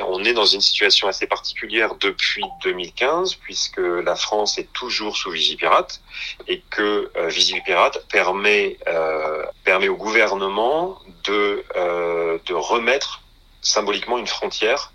On 0.00 0.24
est 0.24 0.32
dans 0.32 0.44
une 0.44 0.60
situation 0.60 1.08
assez 1.08 1.26
particulière 1.26 1.94
depuis 1.96 2.44
2015 2.62 3.34
puisque 3.34 3.78
la 3.78 4.14
France 4.14 4.58
est 4.58 4.72
toujours 4.72 5.16
sous 5.16 5.30
Vigipirate 5.30 6.00
et 6.46 6.62
que 6.70 7.10
euh, 7.16 7.28
Vigipirate 7.28 8.06
permet 8.08 8.78
euh, 8.86 9.44
permet 9.64 9.88
au 9.88 9.96
gouvernement 9.96 10.98
de 11.24 11.64
euh, 11.76 12.38
de 12.46 12.54
remettre 12.54 13.22
symboliquement 13.60 14.18
une 14.18 14.26
frontière 14.26 14.92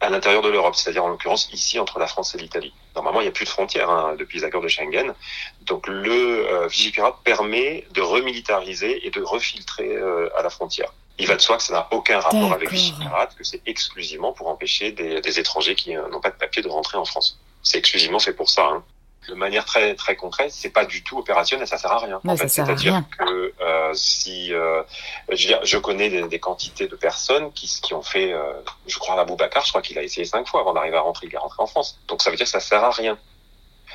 à 0.00 0.10
l'intérieur 0.10 0.42
de 0.42 0.48
l'Europe, 0.48 0.74
c'est-à-dire 0.76 1.04
en 1.04 1.08
l'occurrence 1.08 1.48
ici 1.52 1.78
entre 1.78 1.98
la 1.98 2.06
France 2.06 2.34
et 2.34 2.38
l'Italie. 2.38 2.72
Normalement, 2.94 3.20
il 3.20 3.24
n'y 3.24 3.28
a 3.28 3.32
plus 3.32 3.44
de 3.44 3.50
frontières 3.50 3.90
hein, 3.90 4.14
depuis 4.18 4.38
les 4.38 4.44
accords 4.44 4.62
de 4.62 4.68
Schengen. 4.68 5.14
Donc 5.62 5.86
le 5.86 6.46
euh, 6.50 6.66
Vigipirate 6.66 7.16
permet 7.24 7.86
de 7.92 8.02
remilitariser 8.02 9.06
et 9.06 9.10
de 9.10 9.22
refiltrer 9.22 9.96
euh, 9.96 10.28
à 10.36 10.42
la 10.42 10.50
frontière. 10.50 10.92
Il 11.18 11.26
va 11.26 11.36
de 11.36 11.40
soi 11.40 11.56
que 11.56 11.62
ça 11.62 11.72
n'a 11.72 11.88
aucun 11.92 12.20
rapport 12.20 12.52
avec 12.52 12.70
Vigipirate, 12.70 13.34
que 13.36 13.44
c'est 13.44 13.62
exclusivement 13.66 14.32
pour 14.32 14.48
empêcher 14.48 14.92
des, 14.92 15.20
des 15.20 15.40
étrangers 15.40 15.74
qui 15.74 15.96
euh, 15.96 16.08
n'ont 16.10 16.20
pas 16.20 16.30
de 16.30 16.36
papier 16.36 16.62
de 16.62 16.68
rentrer 16.68 16.98
en 16.98 17.04
France. 17.04 17.38
C'est 17.62 17.78
exclusivement 17.78 18.18
fait 18.18 18.34
pour 18.34 18.50
ça. 18.50 18.66
Hein. 18.66 18.84
De 19.28 19.34
manière 19.34 19.64
très 19.64 19.94
très 19.96 20.14
concrète, 20.14 20.52
c'est 20.52 20.70
pas 20.70 20.84
du 20.84 21.02
tout 21.02 21.18
opérationnel, 21.18 21.66
ça 21.66 21.78
sert 21.78 21.90
à 21.90 21.98
rien. 21.98 22.20
C'est-à-dire 22.36 23.02
que 23.18 23.52
euh, 23.60 23.92
si 23.92 24.54
euh, 24.54 24.82
je, 25.28 25.32
veux 25.32 25.36
dire, 25.36 25.60
je 25.64 25.78
connais 25.78 26.08
des, 26.08 26.28
des, 26.28 26.38
quantités 26.38 26.86
de 26.86 26.94
personnes 26.94 27.50
qui 27.52 27.66
qui 27.82 27.92
ont 27.94 28.02
fait, 28.02 28.32
euh, 28.32 28.52
je 28.86 28.98
crois 28.98 29.20
à 29.20 29.24
Boubacar, 29.24 29.64
je 29.64 29.70
crois 29.70 29.82
qu'il 29.82 29.98
a 29.98 30.04
essayé 30.04 30.24
cinq 30.24 30.46
fois 30.46 30.60
avant 30.60 30.74
d'arriver 30.74 30.96
à 30.96 31.00
rentrer, 31.00 31.26
il 31.26 31.34
est 31.34 31.38
rentré 31.38 31.60
en 31.60 31.66
France. 31.66 31.98
Donc 32.06 32.22
ça 32.22 32.30
veut 32.30 32.36
dire 32.36 32.44
que 32.44 32.50
ça 32.50 32.60
sert 32.60 32.84
à 32.84 32.90
rien. 32.90 33.18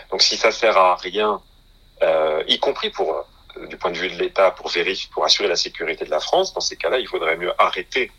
Donc 0.10 0.22
si 0.22 0.36
ça 0.36 0.52
sert 0.52 0.78
à 0.78 0.96
rien, 0.98 1.42
euh, 2.04 2.44
y 2.48 2.60
compris 2.60 2.90
pour 2.90 3.26
du 3.68 3.78
point 3.78 3.92
de 3.92 3.98
vue 3.98 4.10
de 4.10 4.18
l'État 4.18 4.52
pour 4.52 4.70
vérifier, 4.70 5.10
pour 5.14 5.26
assurer 5.26 5.48
la 5.48 5.56
sécurité 5.56 6.06
de 6.06 6.10
la 6.10 6.20
France, 6.20 6.54
dans 6.54 6.62
ces 6.62 6.76
cas-là, 6.76 7.00
il 7.00 7.08
faudrait 7.08 7.38
mieux 7.38 7.54
arrêter 7.58 8.12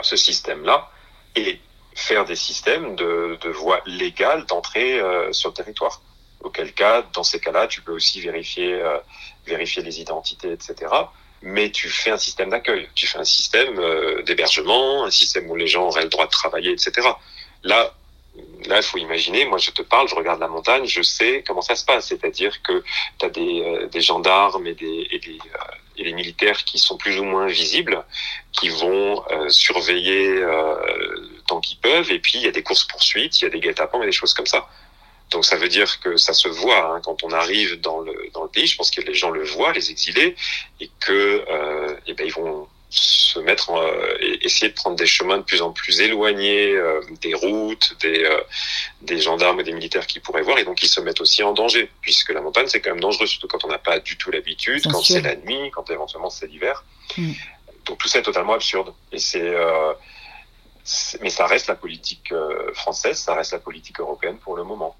ce 0.00 0.16
système-là 0.16 0.90
et 1.36 1.60
faire 1.94 2.24
des 2.24 2.36
systèmes 2.36 2.96
de, 2.96 3.38
voies 3.50 3.80
légales 3.86 4.46
d'entrée 4.46 5.00
euh, 5.00 5.32
sur 5.32 5.50
le 5.50 5.54
territoire. 5.54 6.02
Auquel 6.40 6.72
cas, 6.72 7.02
dans 7.14 7.22
ces 7.22 7.40
cas-là, 7.40 7.66
tu 7.66 7.80
peux 7.80 7.92
aussi 7.92 8.20
vérifier, 8.20 8.74
euh, 8.74 8.98
vérifier 9.46 9.82
les 9.82 10.00
identités, 10.00 10.52
etc. 10.52 10.92
mais 11.40 11.70
tu 11.70 11.88
fais 11.88 12.10
un 12.10 12.18
système 12.18 12.50
d'accueil, 12.50 12.88
tu 12.94 13.06
fais 13.06 13.18
un 13.18 13.24
système 13.24 13.78
euh, 13.78 14.22
d'hébergement, 14.22 15.04
un 15.04 15.10
système 15.10 15.48
où 15.50 15.56
les 15.56 15.68
gens 15.68 15.84
auraient 15.84 16.02
le 16.02 16.10
droit 16.10 16.26
de 16.26 16.30
travailler, 16.30 16.72
etc. 16.72 17.08
Là, 17.62 17.94
là, 18.66 18.76
il 18.78 18.82
faut 18.82 18.98
imaginer, 18.98 19.44
moi 19.46 19.58
je 19.58 19.70
te 19.70 19.82
parle, 19.82 20.08
je 20.08 20.14
regarde 20.14 20.40
la 20.40 20.48
montagne, 20.48 20.86
je 20.86 21.02
sais 21.02 21.44
comment 21.46 21.62
ça 21.62 21.76
se 21.76 21.84
passe, 21.84 22.08
c'est-à-dire 22.08 22.62
que 22.62 22.82
tu 23.18 23.26
as 23.26 23.30
des, 23.30 23.62
euh, 23.62 23.86
des, 23.88 24.00
gendarmes 24.00 24.66
euh, 24.66 25.04
et 25.10 25.20
des, 25.98 26.12
militaires 26.12 26.64
qui 26.64 26.78
sont 26.78 26.96
plus 26.96 27.18
ou 27.18 27.24
moins 27.24 27.46
visibles, 27.46 28.04
qui 28.52 28.68
vont 28.68 29.22
surveiller 29.48 30.44
tant 31.46 31.60
qu'ils 31.60 31.78
peuvent, 31.78 32.10
et 32.10 32.18
puis 32.18 32.34
il 32.36 32.42
y 32.42 32.46
a 32.46 32.50
des 32.50 32.62
courses-poursuites, 32.62 33.40
il 33.40 33.44
y 33.44 33.46
a 33.46 33.50
des 33.50 33.60
guet-apens 33.60 34.02
et 34.02 34.06
des 34.06 34.12
choses 34.12 34.34
comme 34.34 34.46
ça. 34.46 34.68
Donc 35.30 35.44
ça 35.44 35.56
veut 35.56 35.68
dire 35.68 36.00
que 36.00 36.16
ça 36.16 36.32
se 36.32 36.48
voit 36.48 36.94
hein, 36.94 37.00
quand 37.02 37.24
on 37.24 37.30
arrive 37.32 37.80
dans 37.80 38.00
le, 38.00 38.14
pays. 38.52 38.66
Je 38.66 38.76
pense 38.76 38.90
que 38.90 39.00
les 39.00 39.14
gens 39.14 39.30
le 39.30 39.42
voient, 39.42 39.72
les 39.72 39.90
exilés, 39.90 40.36
et 40.80 40.90
que 41.00 41.44
euh, 41.50 41.96
eh 42.06 42.14
ben, 42.14 42.26
ils 42.26 42.32
vont 42.32 42.68
se 42.90 43.40
mettre 43.40 43.70
en, 43.70 43.82
euh, 43.82 44.33
essayer 44.44 44.68
de 44.68 44.74
prendre 44.74 44.96
des 44.96 45.06
chemins 45.06 45.38
de 45.38 45.42
plus 45.42 45.62
en 45.62 45.72
plus 45.72 46.00
éloignés 46.00 46.72
euh, 46.72 47.00
des 47.20 47.34
routes, 47.34 47.96
des, 48.00 48.24
euh, 48.24 48.40
des 49.02 49.18
gendarmes 49.20 49.60
et 49.60 49.64
des 49.64 49.72
militaires 49.72 50.06
qu'ils 50.06 50.22
pourraient 50.22 50.42
voir, 50.42 50.58
et 50.58 50.64
donc 50.64 50.82
ils 50.82 50.88
se 50.88 51.00
mettent 51.00 51.20
aussi 51.20 51.42
en 51.42 51.52
danger, 51.52 51.90
puisque 52.00 52.30
la 52.30 52.40
montagne 52.40 52.66
c'est 52.68 52.80
quand 52.80 52.90
même 52.90 53.00
dangereux, 53.00 53.26
surtout 53.26 53.48
quand 53.48 53.64
on 53.64 53.68
n'a 53.68 53.78
pas 53.78 53.98
du 54.00 54.16
tout 54.16 54.30
l'habitude, 54.30 54.82
quand 54.90 55.02
c'est 55.02 55.22
la 55.22 55.36
nuit, 55.36 55.70
quand 55.72 55.90
éventuellement 55.90 56.30
c'est 56.30 56.46
l'hiver. 56.46 56.84
Mm. 57.16 57.32
Donc 57.86 57.98
tout 57.98 58.08
ça 58.08 58.18
est 58.18 58.22
totalement 58.22 58.54
absurde, 58.54 58.94
et 59.12 59.18
c'est 59.18 59.42
euh, 59.42 59.92
mais 61.22 61.30
ça 61.30 61.46
reste 61.46 61.68
la 61.68 61.76
politique 61.76 62.32
française, 62.74 63.18
ça 63.18 63.34
reste 63.34 63.52
la 63.52 63.58
politique 63.58 64.00
européenne 64.00 64.36
pour 64.36 64.54
le 64.54 64.64
moment. 64.64 64.94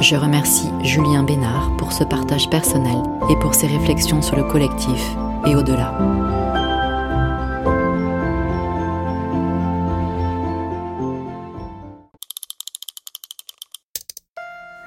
Je 0.00 0.14
remercie 0.14 0.70
Julien 0.84 1.24
Bénard 1.24 1.76
pour 1.76 1.92
ce 1.92 2.04
partage 2.04 2.48
personnel 2.48 2.98
et 3.30 3.36
pour 3.40 3.54
ses 3.54 3.66
réflexions 3.66 4.22
sur 4.22 4.36
le 4.36 4.44
collectif 4.44 5.02
et 5.44 5.56
au-delà. 5.56 5.92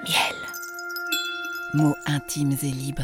Miel. 0.08 0.36
Mots 1.74 1.96
intimes 2.08 2.56
et 2.64 2.72
libres 2.72 3.04